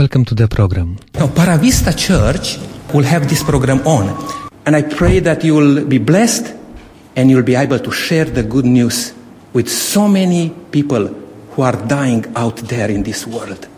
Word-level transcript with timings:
Welcome 0.00 0.24
to 0.32 0.34
the 0.34 0.48
program. 0.48 0.96
Now, 1.12 1.26
Paravista 1.26 1.92
Church 1.92 2.56
will 2.94 3.04
have 3.04 3.28
this 3.28 3.42
program 3.42 3.86
on. 3.86 4.08
And 4.64 4.74
I 4.74 4.80
pray 4.80 5.18
that 5.18 5.44
you 5.44 5.54
will 5.54 5.84
be 5.84 5.98
blessed 5.98 6.56
and 7.16 7.28
you'll 7.28 7.42
be 7.42 7.54
able 7.54 7.78
to 7.78 7.90
share 7.92 8.24
the 8.24 8.42
good 8.42 8.64
news 8.64 9.12
with 9.52 9.68
so 9.68 10.08
many 10.08 10.56
people 10.70 11.08
who 11.52 11.60
are 11.60 11.76
dying 11.86 12.24
out 12.34 12.56
there 12.56 12.90
in 12.90 13.02
this 13.02 13.26
world. 13.26 13.68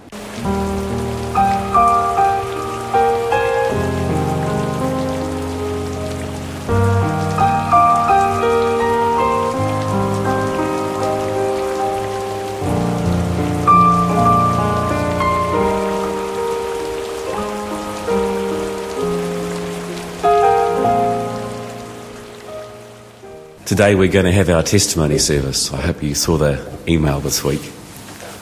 Today 23.73 23.95
we're 23.95 24.13
going 24.13 24.27
to 24.27 24.33
have 24.33 24.51
our 24.51 24.63
testimony 24.63 25.17
service. 25.17 25.73
I 25.73 25.81
hope 25.81 26.03
you 26.03 26.15
saw 26.15 26.37
the 26.37 26.63
email 26.87 27.21
this 27.21 27.43
week. 27.43 27.73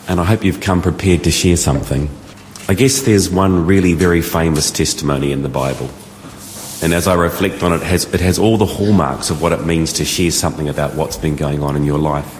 And 0.08 0.18
I 0.18 0.24
hope 0.24 0.42
you've 0.42 0.60
come 0.60 0.82
prepared 0.82 1.22
to 1.22 1.30
share 1.30 1.56
something. 1.56 2.10
I 2.66 2.74
guess 2.74 3.02
there's 3.02 3.30
one 3.30 3.64
really 3.64 3.94
very 3.94 4.22
famous 4.22 4.72
testimony 4.72 5.30
in 5.30 5.44
the 5.44 5.48
Bible. 5.48 5.88
And 6.82 6.92
as 6.92 7.06
I 7.06 7.14
reflect 7.14 7.62
on 7.62 7.72
it, 7.72 7.76
it 7.76 7.82
has, 7.84 8.12
it 8.12 8.20
has 8.20 8.40
all 8.40 8.56
the 8.56 8.66
hallmarks 8.66 9.30
of 9.30 9.40
what 9.40 9.52
it 9.52 9.64
means 9.64 9.92
to 9.92 10.04
share 10.04 10.32
something 10.32 10.68
about 10.68 10.96
what's 10.96 11.16
been 11.16 11.36
going 11.36 11.62
on 11.62 11.76
in 11.76 11.84
your 11.84 12.00
life. 12.00 12.36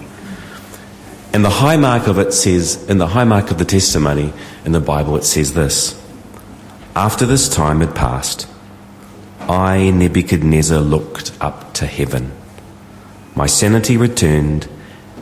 And 1.33 1.45
the 1.45 1.49
high 1.49 1.77
mark 1.77 2.07
of 2.07 2.19
it 2.19 2.33
says, 2.33 2.89
in 2.89 2.97
the 2.97 3.07
high 3.07 3.23
mark 3.23 3.51
of 3.51 3.57
the 3.57 3.63
testimony 3.63 4.33
in 4.65 4.73
the 4.73 4.81
Bible, 4.81 5.15
it 5.15 5.23
says 5.23 5.53
this 5.53 5.97
After 6.93 7.25
this 7.25 7.47
time 7.47 7.79
had 7.79 7.95
passed, 7.95 8.49
I, 9.39 9.91
Nebuchadnezzar, 9.91 10.79
looked 10.79 11.31
up 11.39 11.73
to 11.75 11.85
heaven. 11.85 12.33
My 13.35 13.45
sanity 13.45 13.97
returned, 13.97 14.67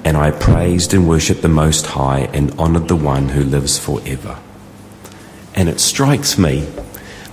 and 0.03 0.17
I 0.17 0.31
praised 0.31 0.93
and 0.93 1.07
worshipped 1.07 1.41
the 1.41 1.49
Most 1.49 1.85
High 1.85 2.29
and 2.33 2.57
honoured 2.59 2.87
the 2.87 2.95
one 2.95 3.29
who 3.29 3.43
lives 3.43 3.77
forever. 3.77 4.39
And 5.53 5.69
it 5.69 5.79
strikes 5.79 6.37
me 6.37 6.67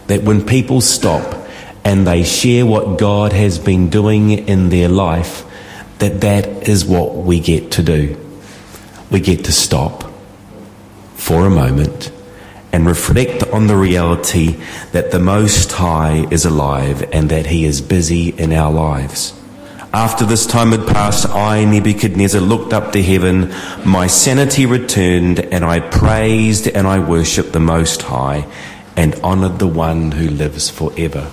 that 0.07 0.23
when 0.23 0.45
people 0.45 0.81
stop 0.81 1.49
and 1.85 2.07
they 2.07 2.25
share 2.25 2.67
what 2.67 2.99
God 2.99 3.33
has 3.33 3.59
been 3.59 3.89
doing 3.89 4.31
in 4.31 4.69
their 4.69 4.89
life, 4.89 5.45
that 5.99 6.21
that 6.21 6.69
is 6.69 6.85
what 6.85 7.15
we 7.15 7.41
get 7.41 7.71
to 7.73 7.83
do. 7.83 8.19
We 9.11 9.21
get 9.21 9.45
to 9.45 9.53
stop 9.53 10.13
for 11.15 11.47
a 11.47 11.51
moment 11.51 12.11
and 12.73 12.87
reflect 12.87 13.45
on 13.45 13.69
the 13.69 13.77
reality 13.77 14.57
that 14.93 15.11
the 15.11 15.19
Most 15.19 15.73
High 15.73 16.27
is 16.31 16.45
alive 16.45 17.09
and 17.13 17.31
that 17.31 17.47
He 17.47 17.65
is 17.65 17.81
busy 17.81 18.31
in 18.31 18.53
our 18.53 18.73
lives. 18.73 19.36
After 19.97 20.27
this 20.27 20.45
time 20.45 20.73
had 20.73 20.87
passed, 20.87 21.27
I, 21.27 21.65
Nebuchadnezzar, 21.65 22.39
looked 22.39 22.75
up 22.75 22.93
to 22.93 23.03
heaven. 23.03 23.55
My 23.83 24.09
sanity 24.09 24.67
returned, 24.67 25.41
and 25.41 25.65
I 25.65 25.81
praised 25.81 26.69
and 26.69 26.87
I 26.87 26.99
worshipped 26.99 27.55
the 27.55 27.61
Most 27.61 28.03
High 28.03 28.47
and 28.95 29.15
honoured 29.25 29.59
the 29.59 29.67
one 29.67 30.13
who 30.13 30.29
lives 30.29 30.69
forever. 30.69 31.31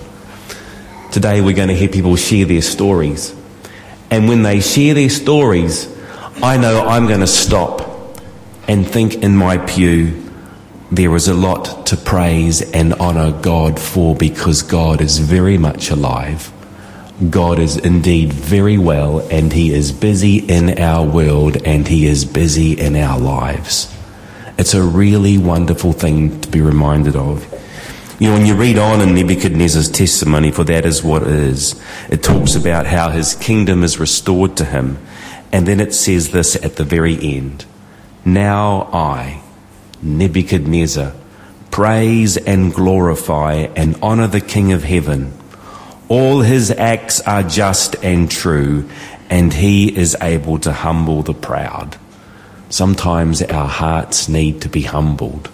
Today, 1.12 1.42
we're 1.42 1.54
going 1.54 1.68
to 1.68 1.74
hear 1.74 1.90
people 1.90 2.16
share 2.16 2.46
their 2.46 2.62
stories. 2.62 3.36
And 4.10 4.30
when 4.30 4.44
they 4.44 4.60
share 4.60 4.94
their 4.94 5.10
stories, 5.10 5.86
I 6.42 6.56
know 6.56 6.86
I'm 6.86 7.06
going 7.06 7.20
to 7.20 7.26
stop 7.26 8.18
and 8.66 8.88
think 8.88 9.16
in 9.16 9.36
my 9.36 9.58
pew, 9.58 10.32
there 10.90 11.14
is 11.14 11.28
a 11.28 11.34
lot 11.34 11.84
to 11.88 11.98
praise 11.98 12.62
and 12.72 12.94
honour 12.94 13.38
God 13.42 13.78
for 13.78 14.16
because 14.16 14.62
God 14.62 15.02
is 15.02 15.18
very 15.18 15.58
much 15.58 15.90
alive. 15.90 16.50
God 17.30 17.60
is 17.60 17.76
indeed 17.76 18.32
very 18.32 18.76
well, 18.76 19.20
and 19.30 19.52
He 19.52 19.72
is 19.72 19.92
busy 19.92 20.38
in 20.38 20.80
our 20.80 21.06
world, 21.06 21.56
and 21.64 21.86
He 21.86 22.06
is 22.06 22.24
busy 22.24 22.72
in 22.72 22.96
our 22.96 23.20
lives. 23.20 23.94
It's 24.58 24.74
a 24.74 24.82
really 24.82 25.38
wonderful 25.38 25.92
thing 25.92 26.40
to 26.40 26.48
be 26.48 26.60
reminded 26.60 27.14
of. 27.14 27.46
You 28.18 28.28
know, 28.28 28.34
when 28.34 28.46
you 28.46 28.56
read 28.56 28.78
on 28.78 29.00
in 29.00 29.14
Nebuchadnezzar's 29.14 29.90
testimony, 29.90 30.50
for 30.50 30.64
that 30.64 30.84
is 30.84 31.04
what 31.04 31.22
it 31.22 31.28
is, 31.28 31.80
it 32.10 32.22
talks 32.22 32.56
about 32.56 32.86
how 32.86 33.10
his 33.10 33.34
kingdom 33.34 33.84
is 33.84 34.00
restored 34.00 34.56
to 34.56 34.64
him. 34.64 34.98
And 35.52 35.68
then 35.68 35.78
it 35.78 35.94
says 35.94 36.30
this 36.30 36.56
at 36.64 36.76
the 36.76 36.84
very 36.84 37.16
end 37.20 37.64
Now 38.24 38.88
I, 38.92 39.40
Nebuchadnezzar, 40.02 41.12
praise 41.70 42.36
and 42.36 42.74
glorify 42.74 43.68
and 43.76 43.96
honor 44.02 44.26
the 44.26 44.40
King 44.40 44.72
of 44.72 44.82
heaven 44.82 45.32
all 46.08 46.40
his 46.40 46.70
acts 46.70 47.20
are 47.20 47.42
just 47.42 47.96
and 48.04 48.30
true, 48.30 48.88
and 49.30 49.52
he 49.52 49.94
is 49.96 50.16
able 50.20 50.58
to 50.60 50.72
humble 50.72 51.22
the 51.22 51.34
proud. 51.34 51.96
Sometimes 52.68 53.42
our 53.42 53.68
hearts 53.68 54.28
need 54.28 54.62
to 54.62 54.68
be 54.68 54.82
humbled. 54.82 55.50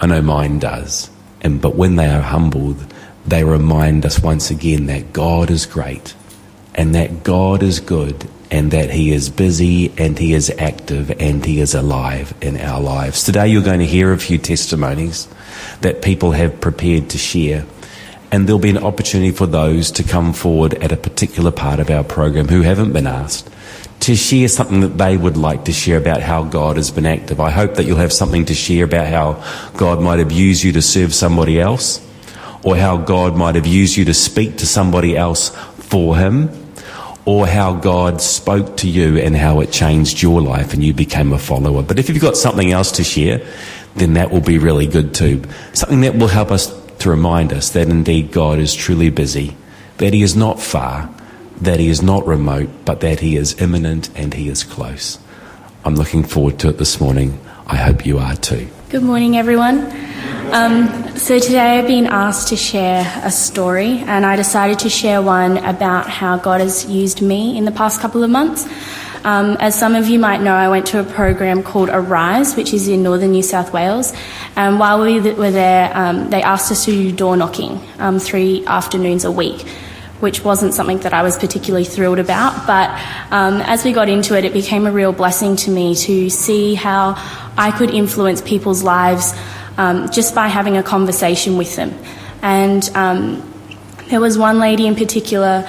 I 0.00 0.06
know 0.06 0.22
mine 0.22 0.58
does. 0.58 1.10
And 1.40 1.60
but 1.60 1.74
when 1.74 1.96
they 1.96 2.08
are 2.08 2.22
humbled, 2.22 2.76
they 3.26 3.44
remind 3.44 4.04
us 4.04 4.22
once 4.22 4.50
again 4.50 4.86
that 4.86 5.12
God 5.12 5.50
is 5.50 5.66
great 5.66 6.14
and 6.74 6.94
that 6.94 7.22
God 7.22 7.62
is 7.62 7.80
good 7.80 8.28
and 8.50 8.70
that 8.72 8.90
he 8.90 9.12
is 9.12 9.30
busy 9.30 9.92
and 9.96 10.18
he 10.18 10.32
is 10.32 10.50
active 10.58 11.10
and 11.20 11.44
he 11.44 11.60
is 11.60 11.74
alive 11.74 12.34
in 12.40 12.58
our 12.58 12.80
lives. 12.80 13.24
Today 13.24 13.48
you're 13.48 13.62
going 13.62 13.80
to 13.80 13.86
hear 13.86 14.12
a 14.12 14.18
few 14.18 14.38
testimonies 14.38 15.28
that 15.82 16.02
people 16.02 16.32
have 16.32 16.60
prepared 16.60 17.10
to 17.10 17.18
share 17.18 17.64
and 18.32 18.46
there'll 18.46 18.60
be 18.60 18.70
an 18.70 18.78
opportunity 18.78 19.32
for 19.32 19.46
those 19.46 19.90
to 19.92 20.02
come 20.02 20.32
forward 20.32 20.74
at 20.74 20.92
a 20.92 20.96
particular 20.96 21.50
part 21.50 21.80
of 21.80 21.90
our 21.90 22.04
program 22.04 22.48
who 22.48 22.62
haven't 22.62 22.92
been 22.92 23.06
asked 23.06 23.48
to 24.00 24.16
share 24.16 24.48
something 24.48 24.80
that 24.80 24.96
they 24.96 25.16
would 25.16 25.36
like 25.36 25.66
to 25.66 25.72
share 25.72 25.98
about 25.98 26.22
how 26.22 26.42
God 26.42 26.76
has 26.76 26.90
been 26.90 27.06
active. 27.06 27.38
I 27.38 27.50
hope 27.50 27.74
that 27.74 27.84
you'll 27.84 27.98
have 27.98 28.12
something 28.12 28.46
to 28.46 28.54
share 28.54 28.84
about 28.84 29.06
how 29.08 29.44
God 29.76 30.00
might 30.00 30.18
have 30.18 30.32
used 30.32 30.64
you 30.64 30.72
to 30.72 30.82
serve 30.82 31.14
somebody 31.14 31.60
else, 31.60 32.00
or 32.62 32.76
how 32.76 32.96
God 32.96 33.36
might 33.36 33.56
have 33.56 33.66
used 33.66 33.96
you 33.96 34.06
to 34.06 34.14
speak 34.14 34.56
to 34.58 34.66
somebody 34.66 35.16
else 35.16 35.50
for 35.76 36.16
Him, 36.16 36.48
or 37.26 37.46
how 37.46 37.74
God 37.74 38.22
spoke 38.22 38.78
to 38.78 38.88
you 38.88 39.18
and 39.18 39.36
how 39.36 39.60
it 39.60 39.70
changed 39.70 40.22
your 40.22 40.40
life 40.40 40.72
and 40.72 40.82
you 40.82 40.94
became 40.94 41.32
a 41.32 41.38
follower. 41.38 41.82
But 41.82 41.98
if 41.98 42.08
you've 42.08 42.22
got 42.22 42.36
something 42.36 42.72
else 42.72 42.92
to 42.92 43.04
share, 43.04 43.46
then 43.96 44.14
that 44.14 44.30
will 44.30 44.40
be 44.40 44.58
really 44.58 44.86
good 44.86 45.14
too. 45.14 45.42
Something 45.74 46.00
that 46.02 46.16
will 46.16 46.28
help 46.28 46.50
us 46.50 46.74
to 47.00 47.10
remind 47.10 47.52
us 47.52 47.70
that 47.70 47.88
indeed 47.88 48.32
God 48.32 48.58
is 48.58 48.74
truly 48.74 49.10
busy, 49.10 49.56
that 49.98 50.14
He 50.14 50.22
is 50.22 50.36
not 50.36 50.60
far, 50.60 51.12
that 51.60 51.80
He 51.80 51.88
is 51.88 52.02
not 52.02 52.26
remote, 52.26 52.68
but 52.84 53.00
that 53.00 53.20
He 53.20 53.36
is 53.36 53.60
imminent 53.60 54.10
and 54.16 54.34
He 54.34 54.48
is 54.48 54.64
close. 54.64 55.18
I'm 55.84 55.94
looking 55.94 56.22
forward 56.24 56.58
to 56.60 56.68
it 56.68 56.78
this 56.78 57.00
morning. 57.00 57.40
I 57.66 57.76
hope 57.76 58.04
you 58.04 58.18
are 58.18 58.36
too. 58.36 58.68
Good 58.90 59.02
morning, 59.02 59.36
everyone. 59.36 59.90
Um, 60.52 61.16
so, 61.16 61.38
today 61.38 61.78
I've 61.78 61.86
been 61.86 62.06
asked 62.06 62.48
to 62.48 62.56
share 62.56 63.06
a 63.22 63.30
story, 63.30 63.98
and 63.98 64.26
I 64.26 64.34
decided 64.34 64.80
to 64.80 64.88
share 64.88 65.22
one 65.22 65.58
about 65.58 66.08
how 66.08 66.38
God 66.38 66.60
has 66.60 66.84
used 66.86 67.22
me 67.22 67.56
in 67.56 67.64
the 67.64 67.70
past 67.70 68.00
couple 68.00 68.24
of 68.24 68.30
months. 68.30 68.66
Um, 69.24 69.58
as 69.60 69.78
some 69.78 69.94
of 69.94 70.08
you 70.08 70.18
might 70.18 70.40
know, 70.40 70.54
I 70.54 70.68
went 70.68 70.86
to 70.88 71.00
a 71.00 71.04
program 71.04 71.62
called 71.62 71.90
Arise, 71.90 72.56
which 72.56 72.72
is 72.72 72.88
in 72.88 73.02
northern 73.02 73.32
New 73.32 73.42
South 73.42 73.72
Wales. 73.72 74.14
And 74.56 74.78
while 74.78 75.00
we 75.02 75.20
were 75.20 75.50
there, 75.50 75.90
um, 75.94 76.30
they 76.30 76.42
asked 76.42 76.72
us 76.72 76.86
to 76.86 76.92
do 76.92 77.12
door 77.12 77.36
knocking 77.36 77.80
um, 77.98 78.18
three 78.18 78.64
afternoons 78.66 79.24
a 79.24 79.30
week, 79.30 79.60
which 80.20 80.42
wasn't 80.42 80.72
something 80.72 80.98
that 81.00 81.12
I 81.12 81.22
was 81.22 81.36
particularly 81.36 81.84
thrilled 81.84 82.18
about. 82.18 82.66
But 82.66 82.90
um, 83.30 83.60
as 83.62 83.84
we 83.84 83.92
got 83.92 84.08
into 84.08 84.36
it, 84.38 84.46
it 84.46 84.54
became 84.54 84.86
a 84.86 84.92
real 84.92 85.12
blessing 85.12 85.54
to 85.56 85.70
me 85.70 85.94
to 85.96 86.30
see 86.30 86.74
how 86.74 87.14
I 87.58 87.72
could 87.76 87.90
influence 87.90 88.40
people's 88.40 88.82
lives 88.82 89.34
um, 89.76 90.10
just 90.10 90.34
by 90.34 90.48
having 90.48 90.78
a 90.78 90.82
conversation 90.82 91.58
with 91.58 91.76
them. 91.76 91.94
And 92.40 92.88
um, 92.94 93.52
there 94.08 94.20
was 94.20 94.38
one 94.38 94.58
lady 94.58 94.86
in 94.86 94.96
particular 94.96 95.60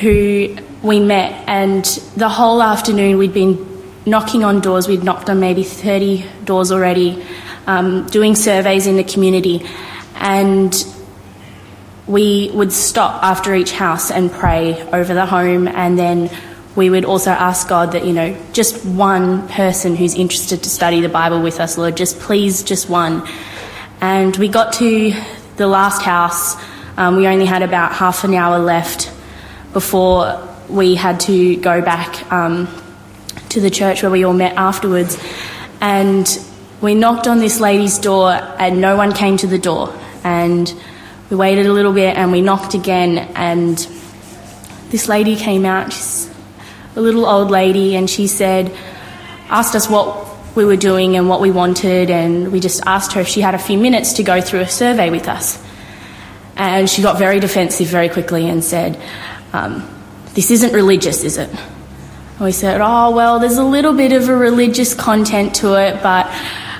who 0.00 0.56
we 0.82 1.00
met, 1.00 1.44
and 1.48 1.84
the 2.16 2.28
whole 2.28 2.62
afternoon 2.62 3.18
we'd 3.18 3.34
been 3.34 3.66
knocking 4.06 4.44
on 4.44 4.60
doors. 4.60 4.88
We'd 4.88 5.02
knocked 5.02 5.28
on 5.28 5.40
maybe 5.40 5.64
30 5.64 6.24
doors 6.44 6.70
already, 6.70 7.24
um, 7.66 8.06
doing 8.06 8.34
surveys 8.34 8.86
in 8.86 8.96
the 8.96 9.04
community, 9.04 9.66
and 10.14 10.74
we 12.06 12.50
would 12.54 12.72
stop 12.72 13.22
after 13.22 13.54
each 13.54 13.72
house 13.72 14.10
and 14.10 14.30
pray 14.30 14.80
over 14.90 15.14
the 15.14 15.26
home, 15.26 15.68
and 15.68 15.98
then 15.98 16.30
we 16.74 16.90
would 16.90 17.04
also 17.04 17.30
ask 17.30 17.68
God 17.68 17.92
that, 17.92 18.06
you 18.06 18.12
know, 18.12 18.36
just 18.52 18.84
one 18.86 19.48
person 19.48 19.96
who's 19.96 20.14
interested 20.14 20.62
to 20.62 20.70
study 20.70 21.00
the 21.00 21.08
Bible 21.08 21.42
with 21.42 21.58
us, 21.58 21.76
Lord, 21.76 21.96
just 21.96 22.20
please, 22.20 22.62
just 22.62 22.88
one. 22.88 23.26
And 24.00 24.36
we 24.36 24.48
got 24.48 24.74
to 24.74 25.12
the 25.56 25.66
last 25.66 26.02
house. 26.02 26.56
Um, 26.96 27.16
we 27.16 27.26
only 27.26 27.46
had 27.46 27.62
about 27.62 27.92
half 27.92 28.22
an 28.22 28.32
hour 28.32 28.60
left 28.60 29.12
before 29.72 30.47
we 30.68 30.94
had 30.94 31.20
to 31.20 31.56
go 31.56 31.80
back 31.82 32.30
um, 32.32 32.68
to 33.50 33.60
the 33.60 33.70
church 33.70 34.02
where 34.02 34.10
we 34.10 34.24
all 34.24 34.34
met 34.34 34.54
afterwards. 34.56 35.18
And 35.80 36.26
we 36.80 36.94
knocked 36.94 37.26
on 37.26 37.38
this 37.38 37.60
lady's 37.60 37.98
door 37.98 38.30
and 38.32 38.80
no 38.80 38.96
one 38.96 39.12
came 39.12 39.36
to 39.38 39.46
the 39.46 39.58
door. 39.58 39.94
And 40.24 40.72
we 41.30 41.36
waited 41.36 41.66
a 41.66 41.72
little 41.72 41.92
bit 41.92 42.16
and 42.16 42.32
we 42.32 42.40
knocked 42.40 42.74
again 42.74 43.18
and 43.34 43.76
this 44.90 45.08
lady 45.08 45.36
came 45.36 45.64
out. 45.64 45.92
She's 45.92 46.30
a 46.96 47.00
little 47.00 47.26
old 47.26 47.50
lady 47.50 47.96
and 47.96 48.08
she 48.08 48.26
said, 48.26 48.74
asked 49.48 49.74
us 49.74 49.88
what 49.88 50.26
we 50.54 50.64
were 50.64 50.76
doing 50.76 51.16
and 51.16 51.28
what 51.28 51.40
we 51.40 51.50
wanted, 51.50 52.10
and 52.10 52.50
we 52.50 52.58
just 52.58 52.82
asked 52.84 53.12
her 53.12 53.20
if 53.20 53.28
she 53.28 53.40
had 53.40 53.54
a 53.54 53.58
few 53.58 53.78
minutes 53.78 54.14
to 54.14 54.22
go 54.22 54.40
through 54.40 54.60
a 54.60 54.68
survey 54.68 55.10
with 55.10 55.28
us. 55.28 55.62
And 56.56 56.90
she 56.90 57.02
got 57.02 57.18
very 57.18 57.38
defensive 57.38 57.86
very 57.86 58.08
quickly 58.08 58.48
and 58.48 58.64
said, 58.64 59.00
um, 59.52 59.88
This 60.38 60.52
isn't 60.52 60.72
religious, 60.72 61.24
is 61.24 61.36
it? 61.36 61.50
And 61.50 62.40
we 62.40 62.52
said, 62.52 62.80
Oh, 62.80 63.10
well, 63.10 63.40
there's 63.40 63.56
a 63.56 63.64
little 63.64 63.92
bit 63.92 64.12
of 64.12 64.28
a 64.28 64.36
religious 64.36 64.94
content 64.94 65.56
to 65.56 65.74
it, 65.74 66.00
but 66.00 66.32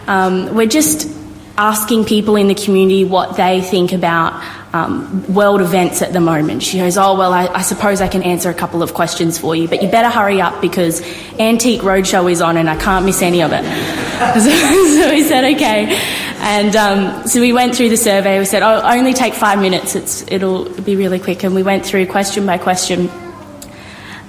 um, 0.07 0.55
we're 0.55 0.69
just 0.69 1.11
asking 1.57 2.05
people 2.05 2.37
in 2.37 2.47
the 2.47 2.55
community 2.55 3.05
what 3.05 3.37
they 3.37 3.61
think 3.61 3.91
about 3.93 4.41
um, 4.73 5.35
world 5.35 5.61
events 5.61 6.03
at 6.03 6.13
the 6.13 6.21
moment. 6.21 6.63
She 6.63 6.79
goes, 6.79 6.97
Oh, 6.97 7.19
well, 7.19 7.33
I, 7.33 7.49
I, 7.49 7.63
suppose 7.63 8.01
I 8.01 8.07
can 8.07 8.23
answer 8.23 8.49
a 8.49 8.55
couple 8.55 8.81
of 8.81 8.95
questions 8.95 9.39
for 9.39 9.57
you, 9.57 9.67
but 9.67 9.83
you 9.83 9.91
better 9.91 10.09
hurry 10.09 10.41
up 10.41 10.61
because 10.61 11.03
Antique 11.41 11.81
Roadshow 11.81 12.31
is 12.31 12.41
on 12.41 12.59
and 12.59 12.71
I 12.71 12.77
can't 12.77 13.05
miss 13.05 13.23
any 13.23 13.43
of 13.43 13.51
it. 13.53 13.65
so, 14.35 14.51
so, 14.51 15.11
we 15.11 15.25
said, 15.25 15.57
Okay. 15.57 16.01
And 16.43 16.77
um, 16.77 17.27
so 17.27 17.41
we 17.41 17.53
went 17.53 17.75
through 17.75 17.89
the 17.89 17.97
survey. 17.97 18.39
We 18.39 18.45
said, 18.45 18.63
Oh, 18.63 18.83
only 18.85 19.15
take 19.15 19.35
five 19.35 19.61
minutes, 19.61 19.97
it's, 19.97 20.25
it'll 20.31 20.69
be 20.83 20.95
really 20.95 21.19
quick. 21.19 21.43
And 21.43 21.57
we 21.57 21.65
went 21.65 21.85
through 21.85 22.07
question 22.07 22.47
by 22.47 22.57
question. 22.59 23.11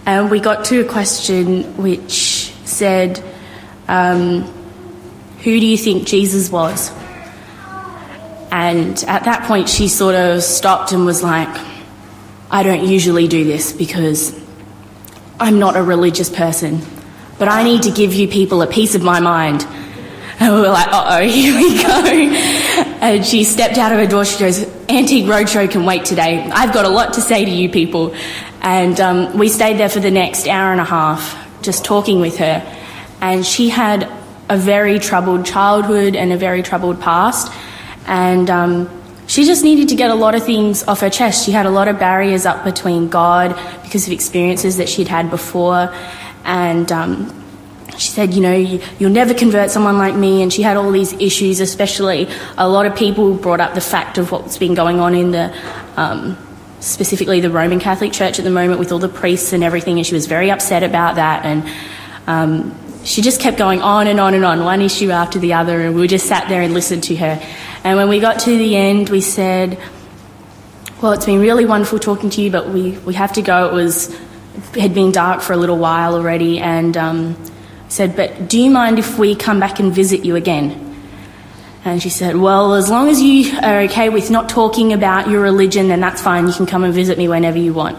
And 0.05 0.31
we 0.31 0.39
got 0.39 0.65
to 0.65 0.79
a 0.81 0.85
question 0.85 1.77
which 1.77 2.53
said, 2.65 3.23
um, 3.87 4.43
Who 5.43 5.59
do 5.59 5.65
you 5.65 5.77
think 5.77 6.07
Jesus 6.07 6.49
was? 6.49 6.91
And 8.51 9.03
at 9.07 9.25
that 9.25 9.43
point, 9.47 9.69
she 9.69 9.87
sort 9.87 10.15
of 10.15 10.41
stopped 10.43 10.91
and 10.91 11.05
was 11.05 11.21
like, 11.21 11.49
I 12.51 12.63
don't 12.63 12.87
usually 12.87 13.27
do 13.27 13.43
this 13.43 13.71
because 13.71 14.37
I'm 15.39 15.59
not 15.59 15.75
a 15.75 15.83
religious 15.83 16.29
person, 16.29 16.81
but 17.37 17.47
I 17.47 17.63
need 17.63 17.83
to 17.83 17.91
give 17.91 18.13
you 18.13 18.27
people 18.27 18.61
a 18.61 18.67
piece 18.67 18.95
of 18.95 19.03
my 19.03 19.19
mind. 19.19 19.67
And 20.41 20.55
we 20.55 20.61
were 20.61 20.69
like, 20.69 20.87
uh 20.87 21.19
oh, 21.19 21.21
here 21.27 21.53
we 21.53 21.83
go. 21.83 22.01
And 23.01 23.25
she 23.25 23.43
stepped 23.43 23.77
out 23.77 23.91
of 23.91 23.99
her 23.99 24.07
door. 24.07 24.23
She 24.23 24.39
goes, 24.39 24.63
Antique 24.87 25.25
Roadshow 25.25 25.69
can 25.69 25.83
wait 25.83 26.05
today. 26.05 26.49
I've 26.49 26.73
got 26.73 26.85
a 26.85 26.89
lot 26.89 27.15
to 27.15 27.21
say 27.21 27.43
to 27.43 27.51
you 27.51 27.69
people. 27.69 28.15
And 28.61 28.99
um, 28.99 29.37
we 29.37 29.49
stayed 29.49 29.77
there 29.77 29.89
for 29.89 29.99
the 29.99 30.11
next 30.11 30.47
hour 30.47 30.71
and 30.71 30.81
a 30.81 30.85
half, 30.85 31.61
just 31.61 31.85
talking 31.85 32.19
with 32.19 32.37
her. 32.37 32.63
And 33.21 33.45
she 33.45 33.69
had 33.69 34.09
a 34.49 34.57
very 34.57 34.99
troubled 34.99 35.45
childhood 35.45 36.15
and 36.15 36.31
a 36.31 36.37
very 36.37 36.63
troubled 36.63 36.99
past 36.99 37.51
and 38.09 38.49
um, 38.49 38.89
she 39.27 39.45
just 39.45 39.63
needed 39.63 39.89
to 39.89 39.95
get 39.95 40.09
a 40.09 40.15
lot 40.15 40.33
of 40.33 40.43
things 40.43 40.83
off 40.87 41.01
her 41.01 41.11
chest. 41.11 41.45
She 41.45 41.51
had 41.51 41.67
a 41.67 41.69
lot 41.69 41.87
of 41.87 41.99
barriers 41.99 42.45
up 42.45 42.63
between 42.63 43.07
God 43.07 43.55
because 43.83 44.07
of 44.07 44.11
experiences 44.11 44.77
that 44.77 44.89
she'd 44.89 45.07
had 45.07 45.29
before, 45.29 45.93
and 46.43 46.91
um, 46.91 47.45
she 47.99 48.09
said, 48.09 48.33
you 48.33 48.41
know, 48.41 48.55
you, 48.55 48.81
will 48.99 49.09
never 49.09 49.35
convert 49.35 49.69
someone 49.69 49.99
like 49.99 50.15
me. 50.15 50.41
And 50.41 50.51
she 50.51 50.63
had 50.63 50.75
all 50.77 50.91
these 50.91 51.13
issues, 51.13 51.59
especially 51.59 52.27
a 52.57 52.67
lot 52.67 52.87
of 52.87 52.95
people 52.95 53.35
brought 53.35 53.59
up 53.59 53.75
the 53.75 53.81
fact 53.81 54.17
of 54.17 54.31
what's 54.31 54.57
been 54.57 54.73
going 54.73 54.99
on 54.99 55.13
in 55.13 55.31
the, 55.31 55.55
um, 55.97 56.37
specifically 56.79 57.41
the 57.41 57.49
Roman 57.49 57.79
Catholic 57.79 58.11
Church 58.11 58.39
at 58.39 58.45
the 58.45 58.51
moment 58.51 58.79
with 58.79 58.91
all 58.91 58.99
the 58.99 59.09
priests 59.09 59.53
and 59.53 59.63
everything. 59.63 59.97
And 59.97 60.05
she 60.05 60.13
was 60.13 60.27
very 60.27 60.51
upset 60.51 60.83
about 60.83 61.15
that. 61.15 61.45
And 61.45 61.69
um, 62.27 63.03
she 63.03 63.21
just 63.21 63.41
kept 63.41 63.57
going 63.57 63.81
on 63.81 64.07
and 64.07 64.19
on 64.19 64.33
and 64.33 64.45
on, 64.45 64.63
one 64.63 64.81
issue 64.81 65.11
after 65.11 65.39
the 65.39 65.53
other. 65.53 65.81
And 65.81 65.95
we 65.95 66.07
just 66.07 66.27
sat 66.27 66.47
there 66.49 66.61
and 66.61 66.73
listened 66.73 67.03
to 67.03 67.15
her. 67.17 67.41
And 67.83 67.97
when 67.97 68.09
we 68.09 68.19
got 68.19 68.39
to 68.41 68.57
the 68.57 68.75
end, 68.75 69.09
we 69.09 69.21
said, 69.21 69.79
Well, 71.01 71.13
it's 71.13 71.25
been 71.25 71.39
really 71.39 71.65
wonderful 71.65 71.99
talking 71.99 72.29
to 72.31 72.41
you, 72.41 72.51
but 72.51 72.69
we, 72.69 72.97
we 72.99 73.13
have 73.13 73.33
to 73.33 73.41
go. 73.41 73.67
It 73.67 73.73
was 73.73 74.13
it 74.73 74.81
had 74.81 74.93
been 74.93 75.11
dark 75.11 75.41
for 75.41 75.53
a 75.53 75.57
little 75.57 75.77
while 75.77 76.15
already, 76.15 76.59
and 76.59 76.97
um, 76.97 77.51
said, 77.87 78.15
But 78.15 78.49
do 78.49 78.59
you 78.59 78.69
mind 78.69 78.99
if 78.99 79.17
we 79.17 79.35
come 79.35 79.59
back 79.59 79.79
and 79.79 79.93
visit 79.93 80.25
you 80.25 80.35
again? 80.35 80.88
And 81.85 82.01
she 82.01 82.09
said, 82.09 82.35
Well, 82.35 82.73
as 82.73 82.89
long 82.89 83.09
as 83.09 83.21
you 83.21 83.57
are 83.59 83.81
okay 83.81 84.09
with 84.09 84.29
not 84.29 84.49
talking 84.49 84.93
about 84.93 85.29
your 85.29 85.41
religion, 85.41 85.87
then 85.87 86.01
that's 86.01 86.21
fine. 86.21 86.47
You 86.47 86.53
can 86.53 86.65
come 86.65 86.83
and 86.83 86.93
visit 86.93 87.17
me 87.17 87.27
whenever 87.27 87.57
you 87.57 87.73
want. 87.73 87.97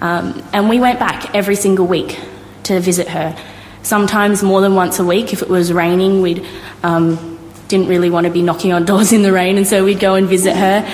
Um, 0.00 0.42
and 0.52 0.68
we 0.68 0.78
went 0.78 0.98
back 0.98 1.34
every 1.34 1.56
single 1.56 1.86
week 1.86 2.20
to 2.64 2.78
visit 2.80 3.08
her. 3.08 3.36
Sometimes 3.82 4.42
more 4.42 4.60
than 4.60 4.74
once 4.74 4.98
a 4.98 5.04
week. 5.04 5.32
If 5.32 5.42
it 5.42 5.48
was 5.48 5.72
raining, 5.72 6.22
we'd 6.22 6.46
um, 6.82 7.38
didn't 7.68 7.88
really 7.88 8.10
want 8.10 8.26
to 8.26 8.32
be 8.32 8.42
knocking 8.42 8.72
on 8.72 8.84
doors 8.84 9.12
in 9.12 9.22
the 9.22 9.32
rain, 9.32 9.56
and 9.56 9.66
so 9.66 9.84
we'd 9.84 10.00
go 10.00 10.14
and 10.14 10.28
visit 10.28 10.56
her. 10.56 10.86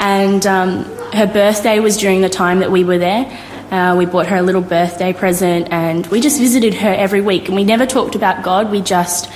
And 0.00 0.46
um, 0.46 0.84
her 1.12 1.26
birthday 1.26 1.78
was 1.78 1.96
during 1.96 2.20
the 2.20 2.28
time 2.28 2.58
that 2.60 2.70
we 2.70 2.84
were 2.84 2.98
there. 2.98 3.26
Uh, 3.70 3.96
we 3.96 4.06
bought 4.06 4.26
her 4.26 4.36
a 4.36 4.42
little 4.42 4.60
birthday 4.60 5.12
present, 5.12 5.68
and 5.70 6.06
we 6.08 6.20
just 6.20 6.38
visited 6.38 6.74
her 6.74 6.92
every 6.92 7.20
week. 7.20 7.46
And 7.46 7.54
we 7.54 7.64
never 7.64 7.86
talked 7.86 8.14
about 8.14 8.42
God, 8.42 8.70
we 8.70 8.80
just 8.80 9.30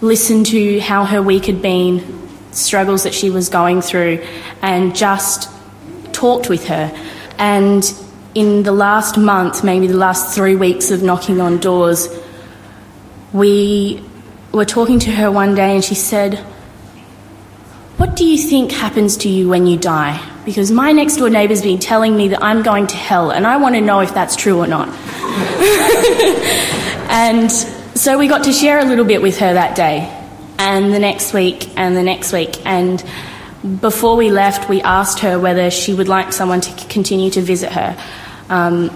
listened 0.00 0.46
to 0.46 0.80
how 0.80 1.04
her 1.04 1.22
week 1.22 1.46
had 1.46 1.60
been, 1.60 2.28
struggles 2.52 3.02
that 3.04 3.14
she 3.14 3.30
was 3.30 3.48
going 3.48 3.82
through, 3.82 4.24
and 4.62 4.94
just 4.94 5.50
talked 6.12 6.48
with 6.48 6.66
her. 6.66 6.92
And 7.38 7.84
in 8.34 8.62
the 8.62 8.72
last 8.72 9.16
month, 9.16 9.64
maybe 9.64 9.86
the 9.86 9.96
last 9.96 10.34
three 10.34 10.56
weeks 10.56 10.90
of 10.90 11.02
knocking 11.02 11.40
on 11.40 11.58
doors, 11.58 12.08
we 13.32 14.02
were 14.52 14.64
talking 14.64 14.98
to 15.00 15.10
her 15.10 15.30
one 15.30 15.54
day 15.54 15.74
and 15.74 15.84
she 15.84 15.94
said, 15.94 16.38
What 17.96 18.16
do 18.16 18.24
you 18.24 18.38
think 18.38 18.72
happens 18.72 19.16
to 19.18 19.28
you 19.28 19.48
when 19.48 19.66
you 19.66 19.76
die? 19.76 20.24
Because 20.44 20.70
my 20.70 20.92
next 20.92 21.16
door 21.16 21.28
neighbour's 21.30 21.62
been 21.62 21.78
telling 21.78 22.16
me 22.16 22.28
that 22.28 22.42
I'm 22.42 22.62
going 22.62 22.86
to 22.88 22.96
hell 22.96 23.30
and 23.30 23.46
I 23.46 23.58
want 23.58 23.74
to 23.74 23.80
know 23.80 24.00
if 24.00 24.14
that's 24.14 24.34
true 24.34 24.58
or 24.58 24.66
not. 24.66 24.88
and 27.10 27.50
so 27.98 28.16
we 28.16 28.28
got 28.28 28.44
to 28.44 28.52
share 28.52 28.78
a 28.78 28.84
little 28.84 29.04
bit 29.04 29.20
with 29.20 29.38
her 29.38 29.54
that 29.54 29.74
day 29.74 30.14
and 30.58 30.94
the 30.94 31.00
next 31.00 31.32
week 31.32 31.76
and 31.76 31.96
the 31.96 32.02
next 32.02 32.32
week. 32.32 32.64
And 32.64 33.04
before 33.80 34.16
we 34.16 34.30
left, 34.30 34.68
we 34.68 34.80
asked 34.82 35.18
her 35.20 35.38
whether 35.38 35.70
she 35.70 35.94
would 35.94 36.06
like 36.06 36.32
someone 36.32 36.60
to 36.60 36.86
continue 36.86 37.30
to 37.30 37.40
visit 37.40 37.72
her. 37.72 37.98
Um, 38.48 38.90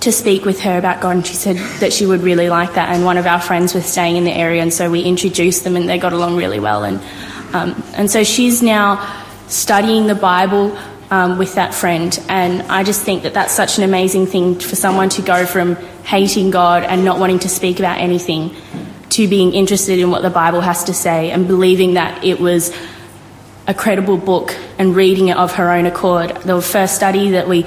to 0.00 0.10
speak 0.10 0.44
with 0.44 0.60
her 0.60 0.78
about 0.78 1.00
God, 1.00 1.16
and 1.16 1.26
she 1.26 1.34
said 1.34 1.56
that 1.78 1.92
she 1.92 2.06
would 2.06 2.22
really 2.22 2.48
like 2.48 2.74
that. 2.74 2.88
And 2.88 3.04
one 3.04 3.18
of 3.18 3.26
our 3.26 3.40
friends 3.40 3.72
was 3.72 3.86
staying 3.86 4.16
in 4.16 4.24
the 4.24 4.32
area, 4.32 4.60
and 4.60 4.74
so 4.74 4.90
we 4.90 5.02
introduced 5.02 5.62
them, 5.62 5.76
and 5.76 5.88
they 5.88 5.96
got 5.96 6.12
along 6.12 6.36
really 6.36 6.58
well. 6.58 6.82
And 6.82 7.00
um, 7.54 7.82
and 7.94 8.10
so 8.10 8.24
she's 8.24 8.62
now 8.62 9.24
studying 9.46 10.08
the 10.08 10.16
Bible 10.16 10.76
um, 11.12 11.38
with 11.38 11.54
that 11.54 11.72
friend, 11.72 12.18
and 12.28 12.62
I 12.62 12.82
just 12.82 13.02
think 13.02 13.22
that 13.22 13.34
that's 13.34 13.52
such 13.52 13.78
an 13.78 13.84
amazing 13.84 14.26
thing 14.26 14.58
for 14.58 14.74
someone 14.74 15.08
to 15.10 15.22
go 15.22 15.46
from 15.46 15.76
hating 16.04 16.50
God 16.50 16.82
and 16.82 17.04
not 17.04 17.18
wanting 17.18 17.38
to 17.40 17.48
speak 17.48 17.78
about 17.78 17.98
anything 17.98 18.54
to 19.10 19.28
being 19.28 19.52
interested 19.52 19.98
in 19.98 20.10
what 20.10 20.22
the 20.22 20.30
Bible 20.30 20.60
has 20.60 20.84
to 20.84 20.94
say 20.94 21.30
and 21.30 21.46
believing 21.46 21.94
that 21.94 22.24
it 22.24 22.40
was 22.40 22.74
a 23.66 23.74
credible 23.74 24.16
book 24.16 24.56
and 24.78 24.96
reading 24.96 25.28
it 25.28 25.36
of 25.36 25.52
her 25.52 25.70
own 25.70 25.86
accord. 25.86 26.30
The 26.42 26.60
first 26.60 26.96
study 26.96 27.30
that 27.30 27.48
we 27.48 27.64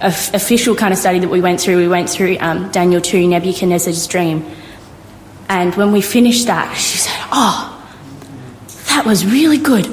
official 0.00 0.74
kind 0.74 0.92
of 0.92 0.98
study 0.98 1.20
that 1.20 1.30
we 1.30 1.40
went 1.40 1.60
through, 1.60 1.76
we 1.78 1.88
went 1.88 2.10
through 2.10 2.36
um, 2.40 2.70
Daniel 2.70 3.00
2, 3.00 3.28
Nebuchadnezzar's 3.28 4.06
dream. 4.06 4.44
And 5.48 5.74
when 5.74 5.92
we 5.92 6.00
finished 6.00 6.46
that, 6.46 6.74
she 6.76 6.98
said, 6.98 7.14
Oh, 7.32 7.72
that 8.88 9.06
was 9.06 9.24
really 9.24 9.58
good. 9.58 9.86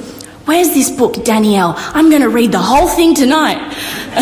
Where's 0.44 0.74
this 0.74 0.90
book, 0.90 1.24
Danielle? 1.24 1.74
I'm 1.76 2.10
going 2.10 2.20
to 2.20 2.28
read 2.28 2.52
the 2.52 2.58
whole 2.58 2.86
thing 2.86 3.14
tonight. 3.14 3.56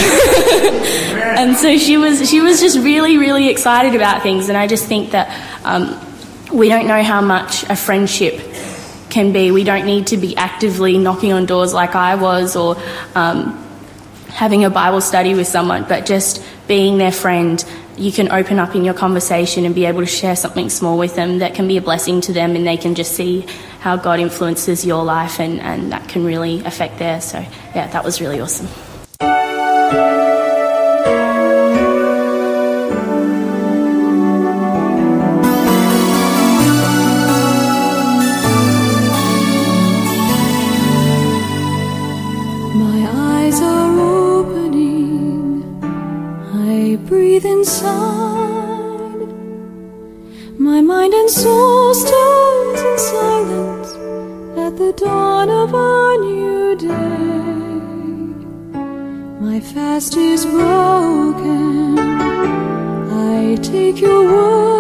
and 1.37 1.57
so 1.57 1.77
she 1.79 1.97
was, 1.97 2.31
she 2.31 2.41
was 2.41 2.61
just 2.61 2.79
really, 2.79 3.19
really 3.19 3.49
excited 3.49 3.97
about 3.97 4.23
things. 4.23 4.49
And 4.49 4.57
I 4.57 4.69
just 4.69 4.87
think 4.87 5.11
that 5.11 5.29
um, 5.65 5.99
we 6.53 6.69
don't 6.69 6.87
know 6.87 7.03
how 7.03 7.21
much 7.21 7.65
a 7.65 7.75
friendship 7.75 8.41
can 9.11 9.33
be. 9.33 9.51
We 9.51 9.65
don't 9.65 9.85
need 9.85 10.07
to 10.09 10.17
be 10.17 10.37
actively 10.37 10.97
knocking 10.97 11.33
on 11.33 11.45
doors 11.45 11.75
like 11.75 11.97
I 11.97 12.15
was 12.15 12.55
or 12.55 12.77
um, 13.17 13.59
having 14.29 14.65
a 14.65 14.71
Bible 14.71 15.01
study 15.01 15.35
with 15.35 15.49
someone, 15.49 15.87
but 15.89 16.07
just 16.07 16.41
being 16.69 16.99
their 16.99 17.13
friend, 17.13 17.65
you 17.97 18.13
can 18.13 18.31
open 18.31 18.61
up 18.61 18.77
in 18.77 18.85
your 18.85 18.95
conversation 18.95 19.65
and 19.65 19.75
be 19.75 19.87
able 19.87 20.01
to 20.01 20.07
share 20.07 20.37
something 20.37 20.71
small 20.71 20.97
with 20.99 21.17
them 21.17 21.41
that 21.41 21.55
can 21.55 21.67
be 21.67 21.77
a 21.77 21.83
blessing 21.83 22.21
to 22.23 22.33
them 22.33 22.55
and 22.55 22.65
they 22.65 22.77
can 22.77 22.95
just 22.95 23.13
see 23.13 23.45
how 23.83 23.97
God 23.97 24.21
influences 24.21 24.87
your 24.87 25.03
life 25.03 25.41
and, 25.41 25.61
and 25.61 25.91
that 25.91 26.09
can 26.09 26.25
really 26.25 26.65
affect 26.65 27.01
theirs. 27.01 27.25
So, 27.25 27.41
yeah, 27.75 27.89
that 27.89 28.05
was 28.05 28.21
really 28.21 28.41
awesome. 28.41 28.69
My 59.93 60.01
fast 60.01 60.17
is 60.17 60.47
broken. 60.47 61.99
I 61.99 63.57
take 63.57 64.01
your 64.01 64.25
word. 64.25 64.72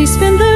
They 0.00 0.06
spend 0.06 0.40
their 0.40 0.49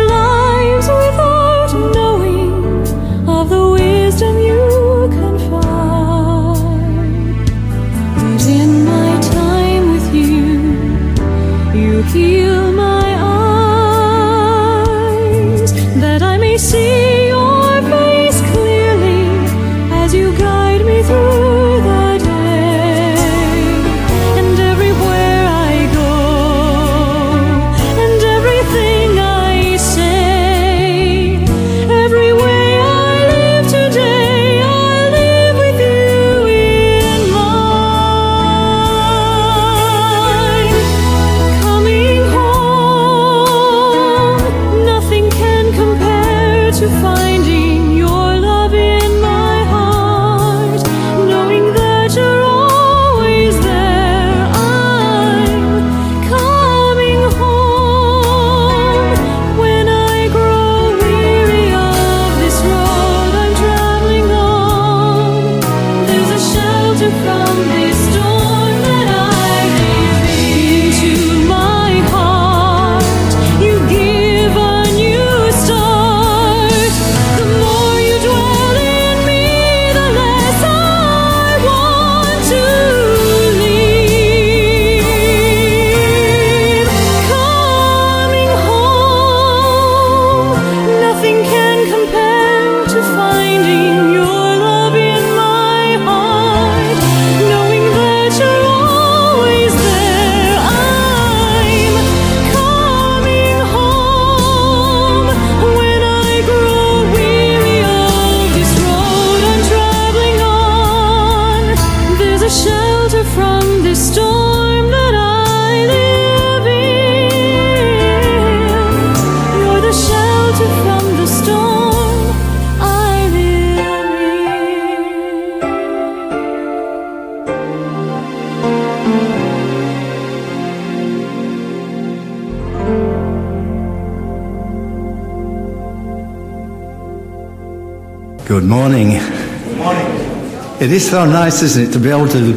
It 140.84 140.92
is 140.92 141.08
so 141.10 141.24
nice, 141.24 141.62
isn't 141.62 141.82
it, 141.82 141.92
to 141.94 141.98
be 141.98 142.10
able 142.10 142.28
to 142.28 142.52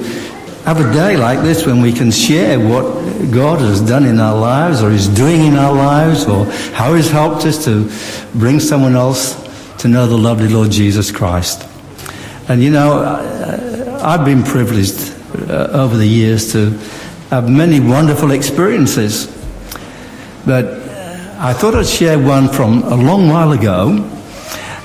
have 0.66 0.82
a 0.82 0.92
day 0.92 1.16
like 1.16 1.40
this 1.40 1.66
when 1.66 1.80
we 1.80 1.94
can 1.94 2.12
share 2.12 2.60
what 2.60 2.84
God 3.32 3.62
has 3.62 3.80
done 3.80 4.04
in 4.04 4.20
our 4.20 4.38
lives 4.38 4.84
or 4.84 4.92
is 4.92 5.08
doing 5.08 5.46
in 5.46 5.56
our 5.56 5.74
lives 5.74 6.26
or 6.26 6.44
how 6.74 6.94
He's 6.94 7.10
helped 7.10 7.46
us 7.46 7.64
to 7.64 7.90
bring 8.38 8.60
someone 8.60 8.98
else 8.98 9.34
to 9.78 9.88
know 9.88 10.08
the 10.08 10.18
lovely 10.18 10.50
Lord 10.50 10.72
Jesus 10.72 11.10
Christ. 11.10 11.66
And 12.50 12.62
you 12.62 12.70
know, 12.70 13.02
I've 14.04 14.26
been 14.26 14.44
privileged 14.44 15.16
uh, 15.50 15.70
over 15.72 15.96
the 15.96 16.06
years 16.06 16.52
to 16.52 16.72
have 17.30 17.50
many 17.50 17.80
wonderful 17.80 18.32
experiences. 18.32 19.28
But 20.46 20.66
uh, 20.66 21.36
I 21.40 21.54
thought 21.54 21.76
I'd 21.76 21.88
share 21.88 22.20
one 22.20 22.50
from 22.50 22.84
a 22.84 22.96
long 22.98 23.30
while 23.30 23.54
ago. 23.54 24.06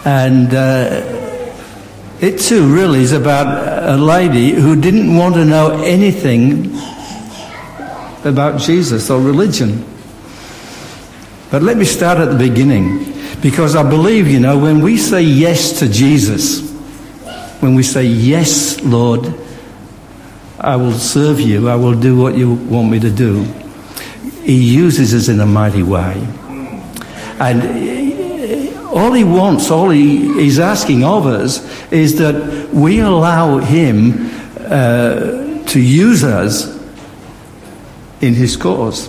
And 0.05 0.55
uh, 0.55 1.12
it 2.23 2.39
too 2.39 2.73
really 2.73 3.01
is 3.01 3.11
about 3.11 3.91
a 3.91 3.97
lady 3.97 4.53
who 4.53 4.81
didn't 4.81 5.17
want 5.17 5.35
to 5.35 5.45
know 5.45 5.83
anything 5.83 6.73
about 8.25 8.61
Jesus 8.61 9.11
or 9.11 9.21
religion. 9.21 9.85
But 11.51 11.63
let 11.63 11.77
me 11.77 11.85
start 11.85 12.19
at 12.19 12.31
the 12.31 12.39
beginning. 12.39 13.13
Because 13.43 13.75
I 13.75 13.83
believe, 13.83 14.29
you 14.29 14.39
know, 14.39 14.57
when 14.57 14.81
we 14.81 14.97
say 14.97 15.21
yes 15.21 15.81
to 15.81 15.89
Jesus, 15.89 16.71
when 17.61 17.75
we 17.75 17.83
say, 17.83 18.05
Yes, 18.05 18.81
Lord, 18.83 19.35
I 20.61 20.77
will 20.77 20.93
serve 20.93 21.41
you, 21.41 21.69
I 21.69 21.75
will 21.75 21.99
do 21.99 22.17
what 22.17 22.37
you 22.37 22.55
want 22.55 22.89
me 22.89 23.01
to 23.01 23.11
do, 23.11 23.43
He 24.45 24.63
uses 24.63 25.13
us 25.13 25.29
in 25.29 25.41
a 25.41 25.47
mighty 25.47 25.83
way. 25.83 26.25
And 27.41 27.92
all 28.93 29.13
he 29.13 29.25
wants, 29.25 29.71
all 29.71 29.91
he 29.91 30.47
is 30.47 30.59
asking 30.59 31.05
of 31.05 31.27
us, 31.27 31.61
is 31.91 32.19
that 32.19 32.71
we 32.73 33.01
allow 33.01 33.59
him 33.59 34.31
uh, 34.59 35.65
to 35.65 35.81
use 35.81 36.25
us 36.25 36.81
in 38.21 38.35
his 38.35 38.57
cause. 38.57 39.09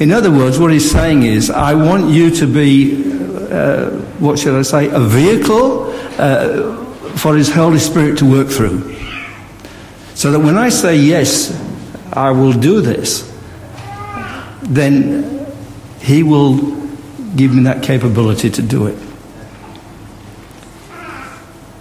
In 0.00 0.12
other 0.12 0.30
words, 0.30 0.58
what 0.58 0.72
he's 0.72 0.90
saying 0.90 1.22
is, 1.22 1.50
I 1.50 1.74
want 1.74 2.10
you 2.10 2.30
to 2.30 2.46
be, 2.46 3.02
uh, 3.50 3.90
what 4.18 4.38
should 4.38 4.58
I 4.58 4.62
say, 4.62 4.88
a 4.90 5.00
vehicle 5.00 5.92
uh, 6.18 6.84
for 7.16 7.34
His 7.34 7.52
Holy 7.52 7.78
Spirit 7.78 8.18
to 8.18 8.30
work 8.30 8.48
through. 8.48 8.94
So 10.14 10.32
that 10.32 10.40
when 10.40 10.58
I 10.58 10.68
say, 10.68 10.96
yes, 10.96 11.52
I 12.12 12.30
will 12.30 12.52
do 12.52 12.80
this, 12.80 13.32
then 14.62 15.46
He 16.00 16.22
will 16.22 16.85
give 17.34 17.54
me 17.54 17.62
that 17.64 17.82
capability 17.82 18.50
to 18.50 18.62
do 18.62 18.86
it. 18.86 18.96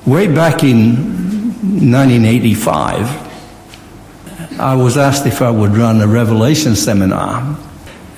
Way 0.05 0.27
back 0.27 0.63
in 0.63 0.95
1985, 1.91 4.59
I 4.59 4.75
was 4.75 4.97
asked 4.97 5.25
if 5.25 5.41
I 5.41 5.49
would 5.49 5.75
run 5.75 6.01
a 6.01 6.07
Revelation 6.07 6.75
seminar, 6.75 7.57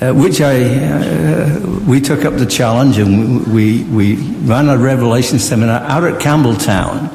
uh, 0.02 0.14
which 0.14 0.42
I 0.42 0.66
uh, 0.66 1.60
we 1.88 2.02
took 2.02 2.26
up 2.26 2.36
the 2.36 2.46
challenge 2.46 2.98
and 2.98 3.48
we 3.54 3.84
we 3.86 4.18
ran 4.44 4.68
a 4.70 4.78
Revelation 4.78 5.40
seminar 5.40 5.80
out 5.82 6.04
at 6.04 6.20
Campbelltown 6.22 7.10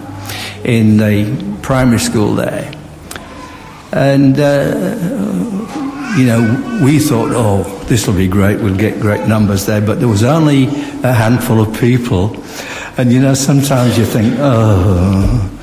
in 0.65 0.97
the 0.97 1.59
primary 1.63 2.01
school 2.01 2.35
there, 2.35 2.73
and. 3.93 4.39
Uh, 4.39 5.42
you 6.17 6.27
know, 6.27 6.81
we 6.85 6.99
thought, 6.99 7.31
oh, 7.33 7.63
this 7.85 8.07
will 8.07 8.15
be 8.15 8.29
great, 8.29 8.61
we'll 8.61 8.77
get 8.77 9.01
great 9.01 9.27
numbers 9.27 9.65
there, 9.65 9.81
but 9.81 9.99
there 9.99 10.09
was 10.09 10.23
only 10.23 10.65
a 10.65 11.13
handful 11.13 11.61
of 11.61 11.79
people. 11.81 12.37
And 12.99 13.11
you 13.11 13.21
know, 13.21 13.33
sometimes 13.33 13.97
you 13.97 14.05
think, 14.05 14.35
oh, 14.39 15.59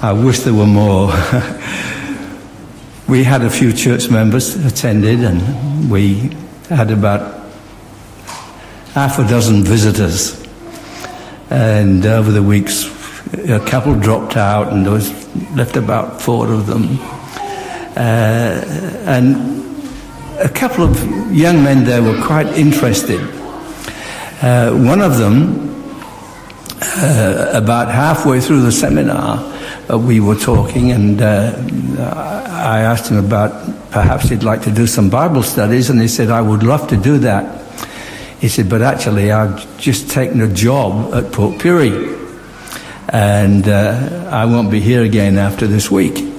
I 0.00 0.12
wish 0.12 0.40
there 0.40 0.54
were 0.54 0.66
more. 0.66 1.08
we 3.08 3.22
had 3.22 3.42
a 3.42 3.50
few 3.50 3.74
church 3.74 4.08
members 4.08 4.56
attended, 4.64 5.20
and 5.20 5.90
we 5.90 6.34
had 6.70 6.90
about 6.90 7.44
half 8.94 9.18
a 9.18 9.28
dozen 9.28 9.62
visitors. 9.62 10.42
And 11.50 12.06
over 12.06 12.30
the 12.30 12.42
weeks, 12.42 12.86
a 13.34 13.60
couple 13.60 13.94
dropped 14.00 14.38
out, 14.38 14.72
and 14.72 14.86
there 14.86 14.94
was 14.94 15.10
left 15.54 15.76
about 15.76 16.22
four 16.22 16.50
of 16.50 16.66
them. 16.66 16.98
Uh, 17.94 18.64
and 19.06 19.62
a 20.42 20.48
couple 20.48 20.84
of 20.84 21.32
young 21.32 21.62
men 21.62 21.84
there 21.84 22.02
were 22.02 22.20
quite 22.24 22.46
interested. 22.58 23.20
Uh, 24.42 24.72
one 24.72 25.00
of 25.00 25.16
them, 25.16 25.70
uh, 26.80 27.52
about 27.54 27.88
halfway 27.88 28.40
through 28.40 28.62
the 28.62 28.72
seminar, 28.72 29.38
uh, 29.88 29.96
we 29.96 30.18
were 30.18 30.34
talking, 30.34 30.90
and 30.90 31.22
uh, 31.22 31.54
I 31.98 32.80
asked 32.80 33.08
him 33.08 33.24
about 33.24 33.50
perhaps 33.92 34.28
he'd 34.28 34.42
like 34.42 34.62
to 34.62 34.72
do 34.72 34.86
some 34.86 35.10
Bible 35.10 35.44
studies, 35.44 35.90
and 35.90 36.00
he 36.00 36.08
said, 36.08 36.30
I 36.30 36.42
would 36.42 36.64
love 36.64 36.88
to 36.88 36.96
do 36.96 37.18
that. 37.18 37.60
He 38.40 38.48
said, 38.48 38.68
but 38.68 38.82
actually, 38.82 39.30
I've 39.30 39.78
just 39.78 40.10
taken 40.10 40.40
a 40.40 40.52
job 40.52 41.14
at 41.14 41.32
Port 41.32 41.60
Pirie, 41.60 42.18
and 43.08 43.68
uh, 43.68 44.28
I 44.32 44.46
won't 44.46 44.72
be 44.72 44.80
here 44.80 45.02
again 45.02 45.38
after 45.38 45.68
this 45.68 45.88
week. 45.88 46.31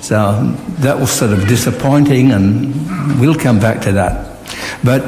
So 0.00 0.54
that 0.80 0.98
was 0.98 1.10
sort 1.10 1.32
of 1.32 1.48
disappointing, 1.48 2.32
and 2.32 3.20
we'll 3.20 3.34
come 3.34 3.58
back 3.58 3.80
to 3.82 3.92
that. 3.92 4.38
But 4.84 5.02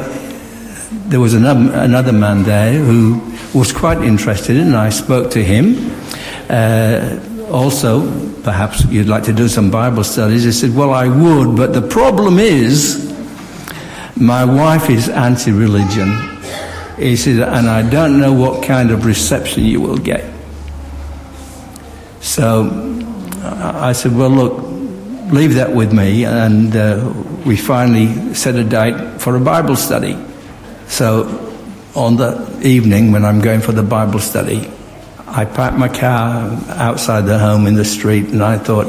there 1.09 1.21
was 1.21 1.35
another, 1.35 1.73
another 1.75 2.12
man 2.12 2.42
there 2.42 2.73
who 2.73 3.21
was 3.54 3.73
quite 3.73 4.02
interested, 4.02 4.57
and 4.57 4.76
I 4.76 4.90
spoke 4.90 5.30
to 5.33 5.42
him. 5.42 5.90
Uh, 6.50 7.18
also, 7.50 8.02
perhaps 8.42 8.85
you'd 8.87 9.09
like 9.09 9.25
to 9.25 9.33
do 9.33 9.49
some 9.49 9.71
Bible 9.71 10.04
studies. 10.04 10.45
He 10.45 10.52
said, 10.52 10.75
Well, 10.75 10.92
I 10.92 11.09
would, 11.09 11.57
but 11.57 11.73
the 11.73 11.87
problem 11.87 12.38
is 12.38 13.04
my 14.16 14.45
wife 14.45 14.90
is 14.90 15.09
anti 15.09 15.50
religion. 15.50 16.38
He 16.99 17.16
said, 17.16 17.40
And 17.40 17.68
I 17.68 17.88
don't 17.88 18.21
know 18.21 18.33
what 18.33 18.62
kind 18.64 18.90
of 18.90 19.07
reception 19.07 19.64
you 19.64 19.80
will 19.80 19.99
get. 19.99 20.25
So 22.21 22.69
I 23.43 23.93
said, 23.93 24.15
Well, 24.15 24.30
look, 24.30 24.68
leave 25.30 25.54
that 25.54 25.75
with 25.75 25.93
me, 25.93 26.25
and 26.25 26.75
uh, 26.75 27.12
we 27.47 27.56
finally 27.56 28.34
set 28.34 28.56
a 28.56 28.64
date 28.64 29.21
for 29.21 29.36
a 29.36 29.41
Bible 29.41 29.76
study. 29.76 30.17
So 30.86 31.54
on 31.95 32.17
the 32.17 32.60
evening 32.62 33.12
when 33.12 33.25
I'm 33.25 33.41
going 33.41 33.60
for 33.60 33.73
the 33.73 33.82
Bible 33.82 34.21
study, 34.21 34.71
I 35.26 35.45
parked 35.45 35.76
my 35.76 35.88
car 35.88 36.50
outside 36.69 37.23
the 37.23 37.38
home 37.38 37.67
in 37.67 37.75
the 37.75 37.84
street, 37.84 38.28
and 38.28 38.43
I 38.43 38.58
thought, 38.58 38.86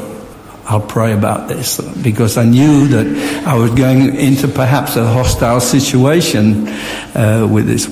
I'll 0.64 0.80
pray 0.80 1.12
about 1.12 1.48
this 1.48 1.80
because 1.80 2.38
I 2.38 2.44
knew 2.44 2.86
that 2.88 3.44
I 3.46 3.56
was 3.56 3.72
going 3.72 4.14
into 4.16 4.46
perhaps 4.46 4.94
a 4.96 5.04
hostile 5.04 5.60
situation 5.60 6.68
uh, 6.68 7.48
with 7.50 7.66
his 7.68 7.88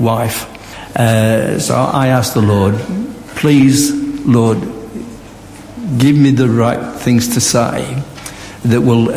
wife. 0.00 0.52
Uh, 0.96 1.60
so 1.60 1.74
I 1.76 2.08
asked 2.08 2.34
the 2.34 2.40
Lord, 2.40 2.74
please, 3.36 3.92
Lord, 4.26 4.58
give 5.98 6.16
me 6.16 6.30
the 6.30 6.48
right 6.48 6.94
things 7.00 7.34
to 7.34 7.40
say 7.40 8.02
that 8.64 8.80
will 8.80 9.10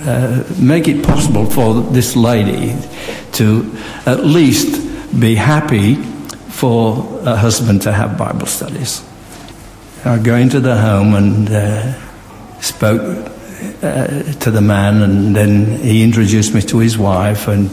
uh, 0.00 0.44
make 0.58 0.86
it 0.88 1.04
possible 1.04 1.46
for 1.46 1.82
this 1.92 2.14
lady 2.14 2.76
to 3.32 3.76
at 4.06 4.24
least 4.24 5.20
be 5.20 5.34
happy 5.34 5.96
for 6.48 7.20
a 7.24 7.36
husband 7.36 7.82
to 7.82 7.92
have 7.92 8.16
Bible 8.16 8.46
studies. 8.46 9.02
I 10.04 10.18
go 10.18 10.36
into 10.36 10.60
the 10.60 10.76
home 10.76 11.14
and 11.14 11.50
uh, 11.50 11.92
spoke 12.60 13.02
uh, 13.82 14.06
to 14.40 14.50
the 14.50 14.60
man, 14.60 15.02
and 15.02 15.34
then 15.34 15.66
he 15.78 16.04
introduced 16.04 16.54
me 16.54 16.62
to 16.62 16.78
his 16.78 16.96
wife, 16.96 17.48
and 17.48 17.70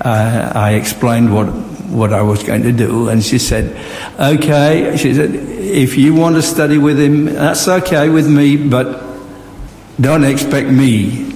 uh, 0.00 0.52
I 0.54 0.72
explained 0.72 1.32
what 1.32 1.46
what 1.88 2.12
I 2.12 2.22
was 2.22 2.42
going 2.42 2.62
to 2.62 2.72
do, 2.72 3.08
and 3.08 3.22
she 3.22 3.38
said, 3.38 3.76
"Okay." 4.18 4.96
She 4.96 5.14
said, 5.14 5.34
"If 5.34 5.96
you 5.96 6.14
want 6.14 6.36
to 6.36 6.42
study 6.42 6.78
with 6.78 6.98
him, 6.98 7.26
that's 7.26 7.68
okay 7.68 8.08
with 8.08 8.28
me, 8.28 8.56
but 8.56 9.02
don't 10.00 10.24
expect 10.24 10.68
me 10.68 11.32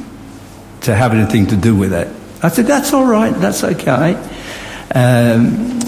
to 0.82 0.94
have 0.94 1.12
anything 1.12 1.46
to 1.48 1.56
do 1.56 1.74
with 1.74 1.92
it." 1.92 2.08
I 2.42 2.48
said, 2.48 2.66
"That's 2.66 2.92
all 2.92 3.06
right. 3.06 3.34
That's 3.40 3.64
okay." 3.64 4.14
Um, 4.94 5.80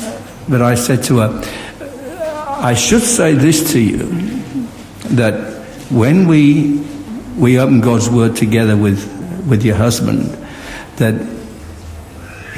but 0.49 0.63
I 0.63 0.75
said 0.75 1.03
to 1.05 1.19
her, 1.19 1.43
"I 2.61 2.75
should 2.75 3.03
say 3.03 3.35
this 3.35 3.73
to 3.73 3.81
you 3.81 4.43
that 5.11 5.35
when 5.91 6.29
we 6.29 6.81
we 7.37 7.59
open 7.59 7.81
God's 7.81 8.09
word 8.09 8.37
together 8.37 8.77
with 8.77 9.09
with 9.49 9.65
your 9.65 9.77
husband, 9.77 10.37
that 10.97 11.15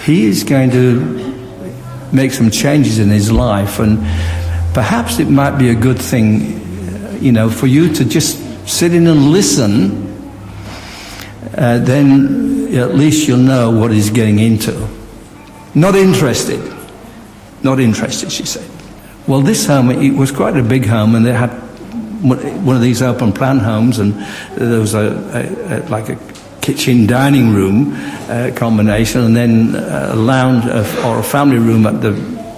he 0.04 0.26
is 0.26 0.44
going 0.44 0.70
to 0.70 1.23
make 2.12 2.32
some 2.32 2.50
changes 2.50 2.98
in 2.98 3.08
his 3.08 3.30
life. 3.30 3.78
And 3.78 3.98
perhaps 4.74 5.18
it 5.18 5.28
might 5.28 5.58
be 5.58 5.70
a 5.70 5.74
good 5.74 5.98
thing, 5.98 7.22
you 7.22 7.32
know, 7.32 7.50
for 7.50 7.66
you 7.66 7.92
to 7.94 8.04
just 8.04 8.68
sit 8.68 8.94
in 8.94 9.06
and 9.06 9.30
listen. 9.30 10.10
Uh, 11.56 11.78
then 11.78 12.74
at 12.74 12.94
least 12.94 13.28
you'll 13.28 13.38
know 13.38 13.70
what 13.70 13.92
he's 13.92 14.10
getting 14.10 14.38
into. 14.38 14.88
Not 15.74 15.94
interested. 15.94 16.60
Not 17.62 17.80
interested, 17.80 18.30
she 18.30 18.44
said. 18.44 18.68
Well, 19.26 19.40
this 19.40 19.66
home, 19.66 19.90
it 19.90 20.14
was 20.14 20.30
quite 20.30 20.56
a 20.56 20.62
big 20.62 20.86
home, 20.86 21.14
and 21.14 21.24
they 21.24 21.32
had 21.32 21.50
one 22.24 22.76
of 22.76 22.82
these 22.82 23.02
open 23.02 23.32
plan 23.32 23.58
homes, 23.58 23.98
and 23.98 24.14
there 24.56 24.80
was 24.80 24.94
a, 24.94 25.00
a, 25.00 25.78
a 25.78 25.88
like 25.88 26.08
a 26.08 26.33
kitchen 26.64 27.06
dining 27.06 27.54
room 27.54 27.92
uh, 28.28 28.50
combination, 28.56 29.20
and 29.20 29.36
then 29.36 29.74
a 29.76 30.16
lounge 30.16 30.64
or 31.04 31.18
a 31.18 31.22
family 31.22 31.58
room 31.58 31.86
at 31.86 32.00
the 32.00 32.12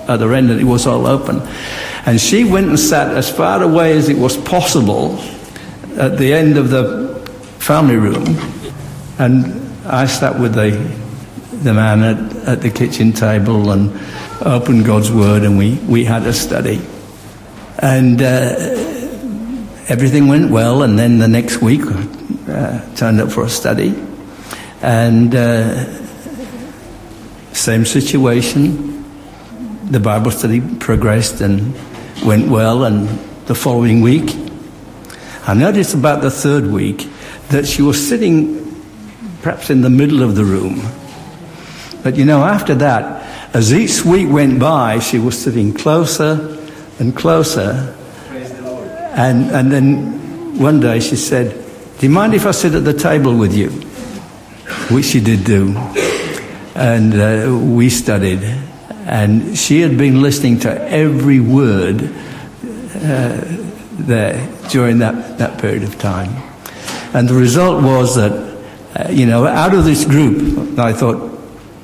other 0.07 0.33
end, 0.33 0.51
and 0.51 0.61
it 0.61 0.65
was 0.65 0.87
all 0.87 1.07
open. 1.07 1.43
And 2.07 2.21
she 2.21 2.45
went 2.45 2.69
and 2.69 2.79
sat 2.79 3.17
as 3.17 3.29
far 3.29 3.63
away 3.63 3.97
as 3.99 4.09
it 4.09 4.17
was 4.17 4.37
possible 4.37 5.19
at 5.99 6.19
the 6.19 6.33
end 6.33 6.57
of 6.57 6.71
the 6.71 7.19
family 7.59 7.97
room, 7.97 8.25
and 9.19 9.53
I 9.85 10.07
sat 10.07 10.39
with 10.39 10.55
the 10.55 10.71
the 11.65 11.75
man 11.75 12.03
at, 12.03 12.49
at 12.49 12.63
the 12.63 12.71
kitchen 12.71 13.13
table 13.13 13.71
and 13.73 13.91
opened 14.45 14.85
God's 14.85 15.11
Word, 15.11 15.43
and 15.43 15.59
we, 15.59 15.75
we 15.89 16.05
had 16.05 16.23
a 16.27 16.33
study. 16.33 16.81
And 17.79 18.23
uh, 18.23 18.55
everything 19.89 20.29
went 20.29 20.51
well, 20.51 20.83
and 20.83 20.99
then 20.99 21.19
the 21.19 21.29
next 21.29 21.63
week 21.63 21.83
uh, 22.49 22.95
turned 22.95 23.21
up 23.21 23.31
for 23.31 23.45
a 23.45 23.49
study. 23.49 23.95
And 24.83 25.35
uh, 25.35 25.85
same 27.53 27.85
situation. 27.85 29.05
The 29.91 30.01
Bible 30.01 30.31
study 30.31 30.61
progressed 30.61 31.41
and 31.41 31.75
went 32.25 32.49
well, 32.49 32.85
and 32.85 33.09
the 33.47 33.55
following 33.55 34.01
week, 34.01 34.35
I 35.47 35.55
noticed 35.55 35.95
about 35.95 36.23
the 36.23 36.31
third 36.31 36.67
week 36.67 37.09
that 37.49 37.67
she 37.67 37.83
was 37.83 38.09
sitting 38.09 38.67
perhaps 39.43 39.71
in 39.71 39.83
the 39.83 39.91
middle 39.91 40.23
of 40.23 40.35
the 40.35 40.45
room. 40.45 40.83
But 42.03 42.17
you 42.17 42.25
know, 42.25 42.43
after 42.43 42.75
that, 42.77 43.55
as 43.55 43.73
each 43.73 44.05
week 44.05 44.29
went 44.29 44.59
by, 44.59 44.99
she 44.99 45.19
was 45.19 45.41
sitting 45.41 45.73
closer 45.73 46.59
and 46.99 47.17
closer. 47.17 47.97
And, 49.17 49.51
and 49.51 49.73
then 49.73 50.59
one 50.59 50.79
day 50.79 51.01
she 51.01 51.17
said, 51.17 51.53
Do 51.99 52.07
you 52.07 52.13
mind 52.13 52.35
if 52.35 52.45
I 52.45 52.51
sit 52.51 52.75
at 52.75 52.85
the 52.85 52.93
table 52.93 53.37
with 53.37 53.55
you? 53.55 53.71
Which 54.95 55.07
she 55.07 55.21
did 55.21 55.45
do. 55.45 55.75
And 56.75 57.15
uh, 57.15 57.59
we 57.59 57.89
studied. 57.89 58.43
And 59.07 59.57
she 59.57 59.81
had 59.81 59.97
been 59.97 60.21
listening 60.21 60.59
to 60.61 60.91
every 60.91 61.41
word 61.41 62.03
uh, 62.03 63.41
there 63.93 64.49
during 64.69 64.99
that, 64.99 65.39
that 65.39 65.59
period 65.61 65.85
of 65.85 65.99
time. 65.99 66.31
And 67.15 67.27
the 67.27 67.35
result 67.35 67.83
was 67.83 68.17
that, 68.17 68.33
uh, 68.95 69.11
you 69.11 69.25
know, 69.25 69.47
out 69.47 69.75
of 69.75 69.85
this 69.85 70.05
group, 70.05 70.79
I 70.79 70.93
thought, 70.93 71.33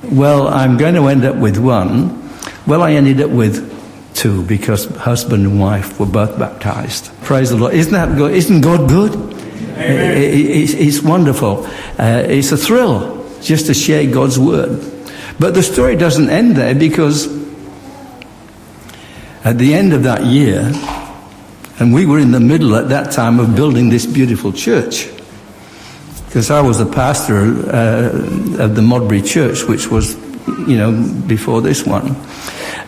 well, 0.03 0.49
I'm 0.49 0.77
going 0.77 0.97
to 0.97 1.07
end 1.07 1.25
up 1.25 1.37
with 1.37 1.57
one. 1.57 2.29
Well, 2.67 2.83
I 2.83 2.93
ended 2.93 3.23
up 3.23 3.31
with 3.31 3.72
two 4.15 4.43
because 4.45 4.87
husband 4.97 5.47
and 5.47 5.61
wife 5.61 5.99
were 5.99 6.07
both 6.07 6.39
baptized. 6.39 7.11
Praise 7.23 7.51
the 7.51 7.57
Lord. 7.57 7.75
Isn't 7.75 7.93
that 7.93 8.17
good? 8.17 8.35
Isn't 8.35 8.61
God 8.61 8.89
good? 8.89 9.33
It's, 9.77 10.75
it's, 10.75 11.03
wonderful. 11.03 11.67
Uh, 11.99 12.23
it's 12.27 12.53
a 12.53 12.57
thrill 12.57 13.27
just 13.41 13.67
to 13.67 13.75
share 13.75 14.09
God's 14.11 14.39
word. 14.39 14.81
But 15.39 15.55
the 15.55 15.63
story 15.63 15.97
doesn't 15.97 16.31
end 16.31 16.57
there 16.57 16.75
because 16.75 17.27
at 19.45 19.59
the 19.59 19.75
end 19.75 19.93
of 19.93 20.05
that 20.05 20.25
year, 20.25 20.71
and 21.81 21.93
we 21.93 22.07
were 22.07 22.19
in 22.19 22.31
the 22.31 22.41
middle 22.41 22.77
at 22.77 22.91
that 22.91 23.11
time 23.11 23.41
of 23.41 23.57
building 23.57 23.89
this 23.89 24.07
beautiful 24.07 24.53
church. 24.53 25.09
Because 26.27 26.51
I 26.51 26.61
was 26.61 26.81
a 26.81 26.87
pastor 26.87 27.41
uh, 27.69 28.65
of 28.65 28.77
the 28.77 28.83
Modbury 28.83 29.21
Church, 29.21 29.65
which 29.65 29.89
was, 29.89 30.15
you 30.47 30.77
know, 30.77 30.93
before 31.27 31.61
this 31.61 31.85
one. 31.85 32.17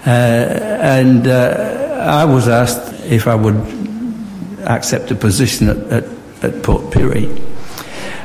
Uh, 0.07 0.11
and 0.11 1.27
uh, 1.27 1.99
I 2.01 2.25
was 2.25 2.47
asked 2.47 2.93
if 3.05 3.27
I 3.27 3.35
would 3.35 3.57
accept 4.67 5.11
a 5.11 5.15
position 5.15 5.69
at, 5.69 5.79
at, 5.93 6.05
at 6.43 6.63
Port 6.63 6.93
Pirie. 6.93 7.41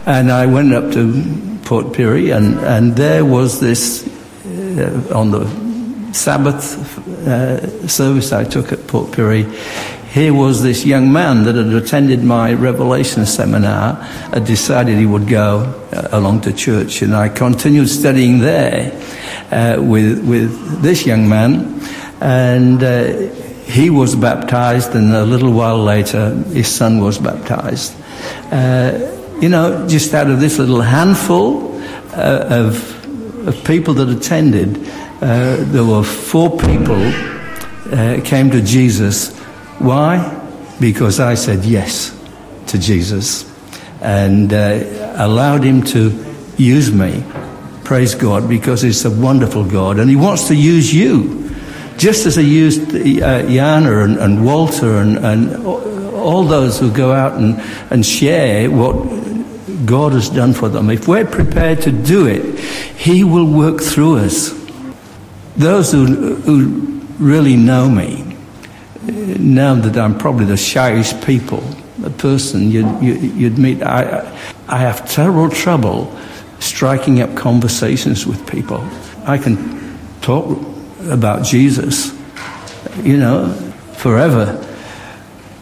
And 0.06 0.32
I 0.32 0.46
went 0.46 0.74
up 0.74 0.92
to 0.94 1.60
Port 1.64 1.88
Pirie, 1.88 2.36
and, 2.36 2.58
and 2.60 2.96
there 2.96 3.24
was 3.24 3.60
this, 3.60 4.06
uh, 4.46 5.14
on 5.16 5.32
the 5.32 6.14
Sabbath 6.14 6.98
uh, 7.28 7.88
service 7.88 8.34
I 8.34 8.44
took 8.44 8.72
at 8.72 8.88
Port 8.88 9.12
Pirie, 9.12 9.46
here 10.10 10.34
was 10.34 10.64
this 10.64 10.86
young 10.86 11.14
man 11.14 11.44
that 11.44 11.54
had 11.54 11.68
attended 11.68 12.24
my 12.24 12.54
Revelation 12.54 13.28
seminar, 13.28 13.94
had 14.34 14.44
decided 14.44 14.98
he 14.98 15.06
would 15.06 15.28
go 15.28 15.60
uh, 15.94 16.08
along 16.12 16.42
to 16.42 16.54
church, 16.54 17.04
and 17.04 17.16
I 17.16 17.30
continued 17.30 17.90
studying 17.90 18.40
there 18.40 18.92
with 19.52 20.28
with 20.28 20.82
this 20.82 21.06
young 21.06 21.28
man, 21.28 21.82
and 22.22 22.84
uh, 22.84 23.14
he 23.66 23.90
was 23.90 24.16
baptized, 24.16 24.96
and 24.96 25.14
a 25.14 25.26
little 25.26 25.52
while 25.52 25.84
later, 25.84 26.36
his 26.54 26.68
son 26.68 27.02
was 27.02 27.18
baptized. 27.18 27.96
Uh, 28.52 29.16
you 29.42 29.50
know, 29.50 29.88
just 29.88 30.14
out 30.14 30.30
of 30.30 30.40
this 30.40 30.60
little 30.60 30.82
handful 30.82 31.80
uh, 32.14 32.46
of 32.50 33.48
of 33.48 33.64
people 33.64 33.94
that 33.96 34.10
attended, 34.10 34.78
uh, 35.22 35.56
there 35.72 35.86
were 35.86 36.04
four 36.04 36.58
people 36.58 37.00
came 38.24 38.52
to 38.52 38.62
Jesus 38.62 39.40
why? 39.80 40.20
Because 40.82 41.22
I 41.22 41.36
said 41.36 41.64
yes 41.64 42.14
to 42.68 42.78
Jesus 42.78 43.50
and 44.02 44.52
uh, 44.52 45.14
allowed 45.16 45.64
him 45.64 45.84
to 45.84 46.12
use 46.58 46.92
me. 46.92 47.24
Praise 47.90 48.14
God, 48.14 48.48
because 48.48 48.84
he's 48.84 49.04
a 49.04 49.10
wonderful 49.10 49.64
God 49.64 49.98
and 49.98 50.12
he 50.12 50.16
wants 50.16 50.48
to 50.50 50.56
use 50.56 50.94
you. 50.94 51.50
Just 51.98 52.28
as 52.28 52.36
he 52.36 52.44
used 52.44 52.82
uh, 52.94 53.42
Jana 53.50 54.04
and, 54.04 54.16
and 54.20 54.46
Walter 54.46 54.98
and, 54.98 55.18
and 55.18 55.66
all 55.66 56.44
those 56.44 56.80
who 56.80 56.92
go 56.92 57.12
out 57.12 57.34
and, 57.34 57.60
and 57.90 58.06
share 58.06 58.70
what 58.70 58.94
God 59.88 60.12
has 60.12 60.30
done 60.30 60.54
for 60.54 60.70
them. 60.70 60.92
If 60.92 61.08
we're 61.08 61.26
prepared 61.26 61.82
to 61.82 61.92
do 61.92 62.28
it, 62.28 62.60
He 62.60 63.24
will 63.24 63.52
work 63.52 63.82
through 63.82 64.20
us. 64.20 64.52
Those 65.58 65.92
who, 65.92 66.36
who 66.36 67.02
really 67.18 67.58
know 67.58 67.90
me 67.90 68.38
now 69.02 69.74
that 69.74 69.98
I'm 69.98 70.16
probably 70.16 70.46
the 70.46 70.58
shyest 70.58 71.24
people, 71.24 71.64
person 72.20 72.70
you'd, 72.70 73.02
you'd 73.02 73.58
meet, 73.58 73.82
I, 73.82 74.32
I 74.68 74.78
have 74.78 75.10
terrible 75.10 75.50
trouble 75.50 76.16
striking 76.80 77.20
up 77.20 77.36
conversations 77.36 78.26
with 78.26 78.50
people. 78.50 78.80
I 79.26 79.38
can 79.38 80.00
talk 80.22 80.58
about 81.10 81.44
Jesus, 81.44 82.18
you 83.04 83.18
know, 83.18 83.50
forever. 83.98 84.66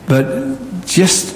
But 0.05 0.85
just 0.85 1.35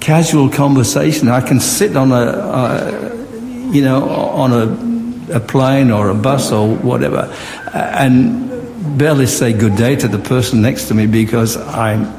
casual 0.00 0.48
conversation, 0.48 1.28
I 1.28 1.42
can 1.42 1.60
sit 1.60 1.96
on 1.96 2.10
a, 2.10 2.16
a 2.16 3.70
you 3.70 3.82
know, 3.82 4.02
on 4.08 4.52
a, 4.52 5.36
a 5.36 5.38
plane 5.38 5.92
or 5.92 6.08
a 6.08 6.14
bus 6.14 6.50
or 6.50 6.74
whatever, 6.78 7.32
and 7.72 8.98
barely 8.98 9.26
say 9.26 9.52
good 9.52 9.76
day 9.76 9.94
to 9.94 10.08
the 10.08 10.18
person 10.18 10.60
next 10.60 10.88
to 10.88 10.94
me 10.94 11.06
because 11.06 11.56
I'm 11.56 12.12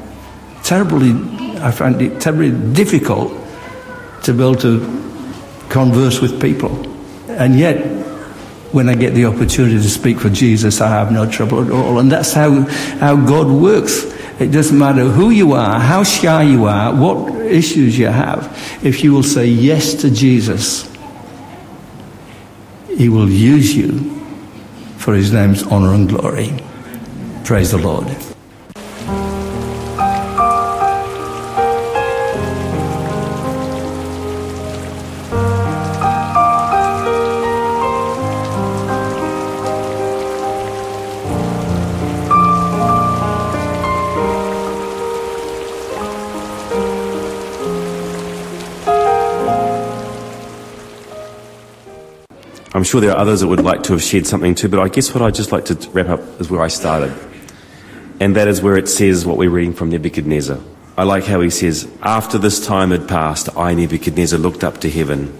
terribly, 0.62 1.10
I 1.60 1.72
find 1.72 2.00
it 2.00 2.22
terribly 2.22 2.52
difficult 2.72 3.34
to 4.22 4.32
be 4.32 4.42
able 4.42 4.54
to 4.62 4.80
converse 5.68 6.22
with 6.22 6.40
people. 6.40 6.88
And 7.38 7.58
yet, 7.58 7.76
when 8.72 8.88
I 8.88 8.94
get 8.94 9.14
the 9.14 9.26
opportunity 9.26 9.76
to 9.76 9.88
speak 9.88 10.18
for 10.18 10.30
Jesus, 10.30 10.80
I 10.80 10.88
have 10.88 11.12
no 11.12 11.30
trouble 11.30 11.64
at 11.64 11.70
all. 11.70 11.98
And 11.98 12.10
that's 12.10 12.32
how, 12.32 12.62
how 12.98 13.16
God 13.16 13.48
works. 13.48 14.04
It 14.40 14.50
doesn't 14.50 14.78
matter 14.78 15.04
who 15.04 15.30
you 15.30 15.52
are, 15.52 15.78
how 15.78 16.04
shy 16.04 16.42
you 16.42 16.64
are, 16.66 16.94
what 16.94 17.34
issues 17.46 17.98
you 17.98 18.06
have. 18.06 18.48
If 18.82 19.04
you 19.04 19.12
will 19.12 19.22
say 19.22 19.46
yes 19.46 19.94
to 19.96 20.10
Jesus, 20.10 20.90
He 22.88 23.08
will 23.08 23.28
use 23.28 23.76
you 23.76 24.12
for 25.02 25.14
his 25.14 25.32
name's 25.32 25.64
honor 25.64 25.94
and 25.94 26.08
glory. 26.08 26.52
Praise 27.44 27.72
the 27.72 27.78
Lord. 27.78 28.31
Sure 52.92 53.00
there 53.00 53.12
are 53.12 53.18
others 53.18 53.40
that 53.40 53.48
would 53.48 53.64
like 53.64 53.82
to 53.82 53.94
have 53.94 54.02
shared 54.02 54.26
something 54.26 54.54
too, 54.54 54.68
but 54.68 54.78
I 54.78 54.86
guess 54.86 55.14
what 55.14 55.22
I'd 55.22 55.34
just 55.34 55.50
like 55.50 55.64
to 55.64 55.90
wrap 55.92 56.10
up 56.10 56.20
is 56.38 56.50
where 56.50 56.60
I 56.60 56.68
started. 56.68 57.10
And 58.20 58.36
that 58.36 58.48
is 58.48 58.60
where 58.60 58.76
it 58.76 58.86
says 58.86 59.24
what 59.24 59.38
we're 59.38 59.48
reading 59.48 59.72
from 59.72 59.88
Nebuchadnezzar. 59.88 60.58
I 60.98 61.04
like 61.04 61.24
how 61.24 61.40
he 61.40 61.48
says, 61.48 61.90
After 62.02 62.36
this 62.36 62.66
time 62.66 62.90
had 62.90 63.08
passed, 63.08 63.48
I, 63.56 63.72
Nebuchadnezzar, 63.72 64.38
looked 64.38 64.62
up 64.62 64.76
to 64.82 64.90
heaven. 64.90 65.32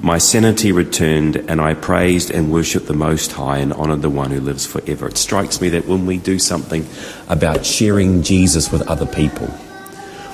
My 0.00 0.16
sanity 0.16 0.72
returned, 0.72 1.36
and 1.36 1.60
I 1.60 1.74
praised 1.74 2.30
and 2.30 2.50
worshipped 2.50 2.86
the 2.86 2.94
Most 2.94 3.32
High 3.32 3.58
and 3.58 3.74
honoured 3.74 4.00
the 4.00 4.08
one 4.08 4.30
who 4.30 4.40
lives 4.40 4.64
forever. 4.64 5.06
It 5.06 5.18
strikes 5.18 5.60
me 5.60 5.68
that 5.68 5.86
when 5.86 6.06
we 6.06 6.16
do 6.16 6.38
something 6.38 6.86
about 7.28 7.66
sharing 7.66 8.22
Jesus 8.22 8.72
with 8.72 8.80
other 8.88 9.04
people, 9.04 9.48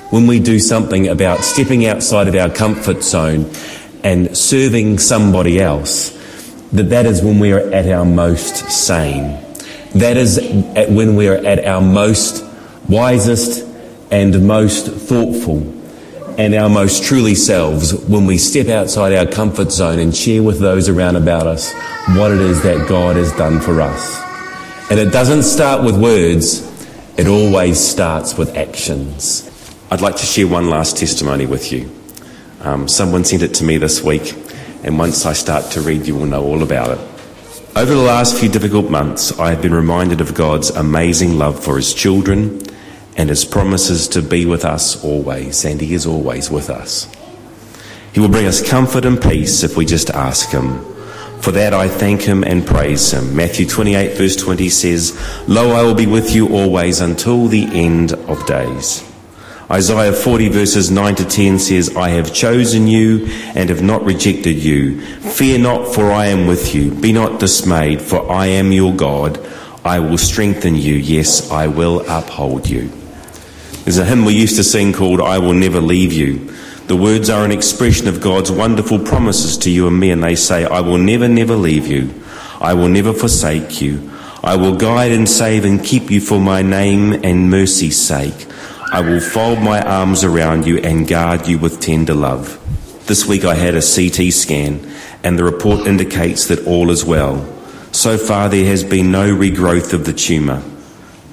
when 0.09 0.25
we 0.25 0.39
do 0.39 0.57
something 0.57 1.09
about 1.09 1.41
stepping 1.41 1.85
outside 1.85 2.29
of 2.29 2.35
our 2.35 2.49
comfort 2.49 3.03
zone 3.03 3.51
and 4.05 4.37
serving 4.37 4.99
somebody 4.99 5.59
else, 5.59 6.20
that 6.73 6.89
that 6.89 7.05
is 7.05 7.21
when 7.21 7.39
we 7.39 7.51
are 7.51 7.59
at 7.71 7.87
our 7.87 8.05
most 8.05 8.69
sane. 8.69 9.39
That 9.95 10.17
is 10.17 10.39
when 10.89 11.15
we 11.15 11.27
are 11.27 11.35
at 11.35 11.65
our 11.65 11.81
most 11.81 12.45
wisest 12.87 13.67
and 14.09 14.47
most 14.47 14.87
thoughtful 14.87 15.59
and 16.37 16.55
our 16.55 16.69
most 16.69 17.03
truly 17.03 17.35
selves 17.35 17.93
when 18.05 18.25
we 18.25 18.37
step 18.37 18.67
outside 18.67 19.13
our 19.13 19.25
comfort 19.25 19.71
zone 19.71 19.99
and 19.99 20.15
share 20.15 20.41
with 20.41 20.59
those 20.59 20.87
around 20.87 21.17
about 21.17 21.45
us 21.45 21.73
what 22.15 22.31
it 22.31 22.39
is 22.39 22.63
that 22.63 22.87
God 22.87 23.17
has 23.17 23.31
done 23.33 23.59
for 23.59 23.81
us. 23.81 24.19
And 24.89 24.99
it 24.99 25.11
doesn't 25.11 25.43
start 25.43 25.83
with 25.83 26.01
words, 26.01 26.67
it 27.17 27.27
always 27.27 27.79
starts 27.79 28.37
with 28.37 28.55
actions. 28.55 29.47
I'd 29.91 30.01
like 30.01 30.15
to 30.15 30.25
share 30.25 30.47
one 30.47 30.69
last 30.69 30.97
testimony 30.97 31.45
with 31.45 31.71
you. 31.71 31.91
Um, 32.61 32.87
someone 32.87 33.25
sent 33.25 33.41
it 33.41 33.53
to 33.55 33.63
me 33.65 33.77
this 33.77 34.01
week 34.01 34.33
and 34.83 34.97
once 34.97 35.25
I 35.25 35.33
start 35.33 35.71
to 35.71 35.81
read, 35.81 36.07
you 36.07 36.15
will 36.15 36.25
know 36.25 36.43
all 36.43 36.63
about 36.63 36.97
it. 36.97 37.11
Over 37.75 37.93
the 37.93 38.01
last 38.01 38.37
few 38.37 38.49
difficult 38.49 38.89
months, 38.89 39.39
I 39.39 39.51
have 39.51 39.61
been 39.61 39.73
reminded 39.73 40.19
of 40.19 40.33
God's 40.33 40.71
amazing 40.71 41.37
love 41.37 41.63
for 41.63 41.77
His 41.77 41.93
children 41.93 42.61
and 43.15 43.29
His 43.29 43.45
promises 43.45 44.07
to 44.09 44.21
be 44.21 44.45
with 44.45 44.65
us 44.65 45.03
always, 45.03 45.63
and 45.63 45.79
He 45.79 45.93
is 45.93 46.05
always 46.05 46.49
with 46.49 46.69
us. 46.69 47.09
He 48.13 48.19
will 48.19 48.29
bring 48.29 48.45
us 48.45 48.67
comfort 48.67 49.05
and 49.05 49.21
peace 49.21 49.63
if 49.63 49.77
we 49.77 49.85
just 49.85 50.09
ask 50.09 50.49
Him. 50.49 50.83
For 51.41 51.51
that 51.51 51.73
I 51.73 51.87
thank 51.87 52.21
Him 52.21 52.43
and 52.43 52.65
praise 52.65 53.13
Him. 53.13 53.35
Matthew 53.35 53.65
28 53.65 54.17
verse 54.17 54.35
20 54.35 54.69
says, 54.69 55.47
Lo, 55.47 55.71
I 55.71 55.83
will 55.83 55.95
be 55.95 56.07
with 56.07 56.35
you 56.35 56.49
always 56.49 56.99
until 56.99 57.47
the 57.47 57.65
end 57.71 58.13
of 58.13 58.45
days. 58.45 59.10
Isaiah 59.71 60.11
40 60.11 60.49
verses 60.49 60.91
9 60.91 61.15
to 61.15 61.25
10 61.25 61.57
says, 61.57 61.95
I 61.95 62.09
have 62.09 62.33
chosen 62.33 62.87
you 62.87 63.27
and 63.55 63.69
have 63.69 63.81
not 63.81 64.03
rejected 64.03 64.57
you. 64.57 64.99
Fear 64.99 65.59
not, 65.59 65.95
for 65.95 66.11
I 66.11 66.25
am 66.25 66.45
with 66.45 66.75
you. 66.75 66.91
Be 66.91 67.13
not 67.13 67.39
dismayed, 67.39 68.01
for 68.01 68.29
I 68.29 68.47
am 68.47 68.73
your 68.73 68.93
God. 68.93 69.39
I 69.85 69.99
will 69.99 70.17
strengthen 70.17 70.75
you. 70.75 70.95
Yes, 70.95 71.49
I 71.49 71.67
will 71.67 72.05
uphold 72.09 72.69
you. 72.69 72.91
There's 73.85 73.97
a 73.97 74.03
hymn 74.03 74.25
we 74.25 74.33
used 74.33 74.57
to 74.57 74.63
sing 74.65 74.91
called 74.91 75.21
I 75.21 75.37
Will 75.37 75.53
Never 75.53 75.79
Leave 75.79 76.11
You. 76.11 76.53
The 76.87 76.97
words 76.97 77.29
are 77.29 77.45
an 77.45 77.51
expression 77.53 78.09
of 78.09 78.19
God's 78.19 78.51
wonderful 78.51 78.99
promises 78.99 79.57
to 79.59 79.71
you 79.71 79.87
and 79.87 79.97
me, 79.97 80.11
and 80.11 80.21
they 80.21 80.35
say, 80.35 80.65
I 80.65 80.81
will 80.81 80.97
never, 80.97 81.29
never 81.29 81.55
leave 81.55 81.87
you. 81.87 82.13
I 82.59 82.73
will 82.73 82.89
never 82.89 83.13
forsake 83.13 83.81
you. 83.81 84.11
I 84.43 84.57
will 84.57 84.75
guide 84.75 85.13
and 85.13 85.29
save 85.29 85.63
and 85.63 85.81
keep 85.81 86.11
you 86.11 86.19
for 86.19 86.39
my 86.41 86.61
name 86.61 87.13
and 87.23 87.49
mercy's 87.49 87.97
sake. 87.97 88.47
I 88.93 88.99
will 88.99 89.21
fold 89.21 89.59
my 89.59 89.81
arms 89.81 90.25
around 90.25 90.67
you 90.67 90.77
and 90.79 91.07
guard 91.07 91.47
you 91.47 91.57
with 91.57 91.79
tender 91.79 92.13
love. 92.13 92.59
This 93.07 93.25
week 93.25 93.45
I 93.45 93.55
had 93.55 93.73
a 93.73 93.81
CT 93.81 94.33
scan, 94.33 94.85
and 95.23 95.39
the 95.39 95.45
report 95.45 95.87
indicates 95.87 96.47
that 96.47 96.67
all 96.67 96.91
is 96.91 97.05
well. 97.05 97.47
So 97.93 98.17
far, 98.17 98.49
there 98.49 98.65
has 98.65 98.83
been 98.83 99.09
no 99.09 99.33
regrowth 99.33 99.93
of 99.93 100.03
the 100.03 100.11
tumour. 100.11 100.61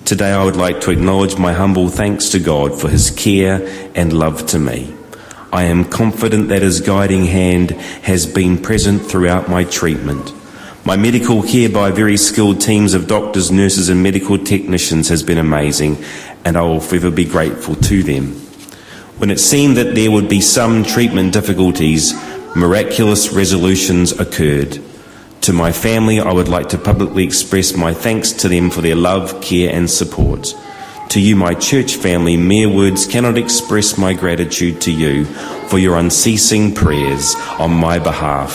Today, 0.05 0.31
I 0.31 0.45
would 0.45 0.55
like 0.55 0.81
to 0.83 0.93
acknowledge 0.93 1.37
my 1.37 1.53
humble 1.53 1.89
thanks 1.89 2.29
to 2.29 2.39
God 2.39 2.81
for 2.81 2.89
his 2.89 3.11
care 3.11 3.91
and 3.97 4.13
love 4.13 4.47
to 4.47 4.61
me. 4.61 4.95
I 5.53 5.65
am 5.65 5.85
confident 5.85 6.51
that 6.51 6.63
his 6.63 6.81
guiding 6.81 7.25
hand 7.25 7.73
has 7.73 8.25
been 8.25 8.63
present 8.63 9.03
throughout 9.03 9.49
my 9.49 9.65
treatment. 9.65 10.33
My 10.85 10.97
medical 10.97 11.43
care 11.43 11.69
by 11.69 11.91
very 11.91 12.17
skilled 12.17 12.63
teams 12.63 12.95
of 12.95 13.09
doctors, 13.09 13.51
nurses, 13.51 13.91
and 13.91 14.03
medical 14.03 14.39
technicians 14.39 15.09
has 15.11 15.23
been 15.23 15.37
amazing, 15.37 16.03
and 16.45 16.57
I 16.57 16.63
will 16.63 16.81
forever 16.81 17.11
be 17.11 17.25
grateful 17.25 17.75
to 17.75 18.03
them. 18.03 18.35
When 19.19 19.31
it 19.31 19.41
seemed 19.41 19.77
that 19.77 19.95
there 19.95 20.11
would 20.11 20.29
be 20.29 20.41
some 20.41 20.85
treatment 20.85 21.33
difficulties, 21.33 22.15
miraculous 22.55 23.33
resolutions 23.33 24.13
occurred. 24.13 24.81
To 25.43 25.53
my 25.53 25.73
family, 25.73 26.21
I 26.21 26.33
would 26.33 26.49
like 26.49 26.69
to 26.71 26.79
publicly 26.79 27.25
express 27.25 27.75
my 27.75 27.95
thanks 27.95 28.33
to 28.33 28.49
them 28.49 28.71
for 28.71 28.81
their 28.81 28.95
love, 28.95 29.41
care, 29.41 29.73
and 29.75 29.91
support. 29.91 30.55
To 31.11 31.21
you, 31.21 31.37
my 31.37 31.55
church 31.55 31.95
family, 31.97 32.37
mere 32.37 32.69
words 32.69 33.07
cannot 33.07 33.39
express 33.39 33.97
my 33.97 34.13
gratitude 34.13 34.81
to 34.83 34.93
you 34.93 35.25
for 35.69 35.79
your 35.79 35.97
unceasing 35.97 36.75
prayers 36.75 37.35
on 37.59 37.73
my 37.73 37.99
behalf, 37.99 38.53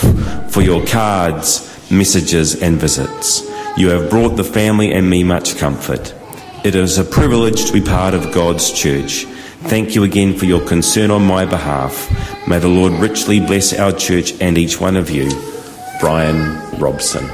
for 0.52 0.62
your 0.62 0.86
cards, 0.86 1.90
messages, 1.90 2.62
and 2.62 2.76
visits. 2.76 3.42
You 3.76 3.88
have 3.88 4.08
brought 4.08 4.36
the 4.36 4.44
family 4.44 4.92
and 4.92 5.10
me 5.10 5.24
much 5.24 5.58
comfort. 5.58 6.14
It 6.64 6.74
is 6.74 6.96
a 6.96 7.04
privilege 7.04 7.66
to 7.66 7.74
be 7.74 7.82
part 7.82 8.14
of 8.14 8.32
God's 8.32 8.72
church. 8.72 9.26
Thank 9.64 9.94
you 9.94 10.02
again 10.02 10.34
for 10.34 10.46
your 10.46 10.66
concern 10.66 11.10
on 11.10 11.22
my 11.22 11.44
behalf. 11.44 12.08
May 12.48 12.58
the 12.58 12.68
Lord 12.68 12.94
richly 12.94 13.38
bless 13.38 13.78
our 13.78 13.92
church 13.92 14.32
and 14.40 14.56
each 14.56 14.80
one 14.80 14.96
of 14.96 15.10
you. 15.10 15.28
Brian 16.00 16.78
Robson. 16.78 17.28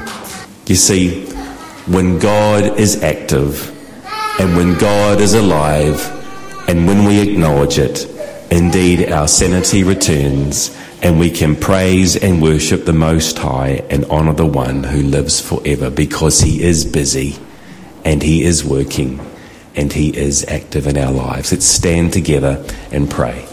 You 0.67 0.75
see, 0.75 1.27
when 1.87 2.19
God 2.19 2.77
is 2.77 3.05
active 3.05 3.71
and 4.41 4.57
when 4.57 4.77
God 4.79 5.21
is 5.21 5.35
alive 5.35 6.01
and 6.69 6.89
when 6.89 7.05
we 7.05 7.21
acknowledge 7.21 7.79
it, 7.79 8.07
indeed 8.51 9.13
our 9.13 9.29
sanity 9.29 9.85
returns 9.85 10.77
and 11.03 11.21
we 11.21 11.31
can 11.31 11.55
praise 11.55 12.17
and 12.17 12.43
worship 12.43 12.85
the 12.85 12.93
Most 12.93 13.39
High 13.39 13.85
and 13.91 14.05
honour 14.07 14.35
the 14.35 14.45
one 14.45 14.83
who 14.83 15.05
lives 15.05 15.41
forever 15.41 15.89
because 15.89 16.41
he 16.41 16.65
is 16.65 16.85
busy 16.85 17.39
and 18.05 18.23
he 18.23 18.43
is 18.43 18.65
working 18.65 19.21
and 19.75 19.93
he 19.93 20.17
is 20.17 20.45
active 20.47 20.87
in 20.87 20.97
our 20.97 21.13
lives. 21.13 21.53
Let's 21.53 21.67
stand 21.67 22.13
together 22.13 22.65
and 22.91 23.11
pray. 23.11 23.47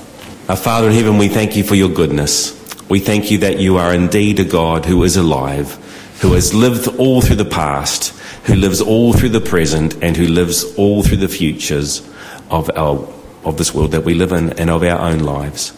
Our 0.50 0.56
Father 0.56 0.88
in 0.88 0.94
heaven, 0.94 1.18
we 1.18 1.28
thank 1.28 1.56
you 1.56 1.64
for 1.64 1.76
your 1.76 1.90
goodness. 1.90 2.54
We 2.90 3.00
thank 3.00 3.32
you 3.32 3.40
that 3.40 3.60
you 3.60 3.78
are 3.78 3.94
indeed 3.94 4.40
a 4.40 4.46
God 4.46 4.86
who 4.86 5.04
is 5.04 5.18
alive, 5.18 5.74
who 6.22 6.34
has 6.34 6.54
lived 6.54 6.88
all 6.98 7.22
through 7.22 7.36
the 7.36 7.46
past, 7.46 8.10
who 8.46 8.56
lives 8.56 8.82
all 8.82 9.14
through 9.14 9.30
the 9.30 9.42
present, 9.42 10.02
and 10.02 10.16
who 10.16 10.28
lives 10.28 10.64
all 10.76 11.04
through 11.04 11.18
the 11.18 11.28
futures 11.28 12.08
of 12.50 12.70
our 12.76 13.08
of 13.44 13.58
this 13.58 13.74
world 13.74 13.92
that 13.92 14.04
we 14.04 14.14
live 14.14 14.32
in 14.32 14.52
and 14.54 14.70
of 14.70 14.84
our 14.84 15.00
own 15.00 15.20
lives. 15.20 15.74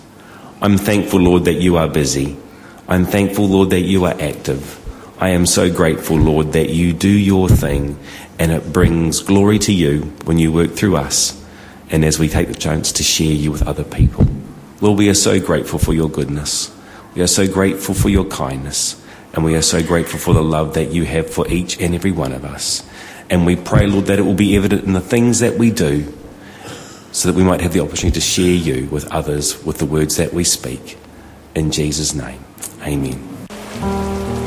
I'm 0.61 0.77
thankful, 0.77 1.19
Lord, 1.19 1.45
that 1.45 1.61
you 1.61 1.77
are 1.77 1.87
busy. 1.87 2.35
I'm 2.87 3.05
thankful, 3.05 3.47
Lord, 3.47 3.69
that 3.69 3.81
you 3.81 4.05
are 4.05 4.15
active. 4.19 4.78
I 5.21 5.29
am 5.29 5.45
so 5.45 5.69
grateful, 5.69 6.15
Lord, 6.15 6.53
that 6.53 6.69
you 6.69 6.93
do 6.93 7.09
your 7.09 7.49
thing 7.49 7.99
and 8.39 8.53
it 8.53 8.71
brings 8.71 9.19
glory 9.19 9.59
to 9.59 9.73
you 9.73 10.03
when 10.23 10.37
you 10.37 10.53
work 10.53 10.71
through 10.71 10.95
us 10.95 11.43
and 11.89 12.05
as 12.05 12.17
we 12.17 12.29
take 12.29 12.47
the 12.47 12.53
chance 12.53 12.93
to 12.93 13.03
share 13.03 13.27
you 13.27 13.51
with 13.51 13.67
other 13.67 13.83
people. 13.83 14.25
Lord, 14.79 14.97
we 14.97 15.09
are 15.09 15.13
so 15.13 15.37
grateful 15.41 15.77
for 15.77 15.93
your 15.93 16.09
goodness. 16.09 16.73
We 17.15 17.21
are 17.21 17.27
so 17.27 17.51
grateful 17.51 17.93
for 17.95 18.07
your 18.07 18.23
kindness. 18.25 18.95
And 19.33 19.43
we 19.43 19.55
are 19.55 19.61
so 19.61 19.83
grateful 19.83 20.19
for 20.19 20.33
the 20.33 20.41
love 20.41 20.75
that 20.75 20.91
you 20.91 21.03
have 21.03 21.29
for 21.29 21.45
each 21.49 21.79
and 21.81 21.93
every 21.93 22.11
one 22.11 22.31
of 22.31 22.45
us. 22.45 22.87
And 23.29 23.45
we 23.45 23.57
pray, 23.57 23.87
Lord, 23.87 24.05
that 24.05 24.19
it 24.19 24.23
will 24.23 24.33
be 24.33 24.55
evident 24.55 24.85
in 24.85 24.93
the 24.93 25.01
things 25.01 25.39
that 25.39 25.57
we 25.57 25.69
do 25.69 26.13
so 27.11 27.27
that 27.29 27.37
we 27.37 27.43
might 27.43 27.59
have 27.59 27.73
the 27.73 27.81
opportunity 27.81 28.15
to 28.15 28.21
share 28.21 28.45
you 28.45 28.87
with 28.87 29.11
others 29.11 29.63
with 29.65 29.79
the 29.79 29.85
words 29.85 30.15
that 30.15 30.33
we 30.33 30.45
speak. 30.45 30.97
In 31.55 31.71
Jesus' 31.71 32.13
name, 32.13 32.43
amen. 32.81 34.38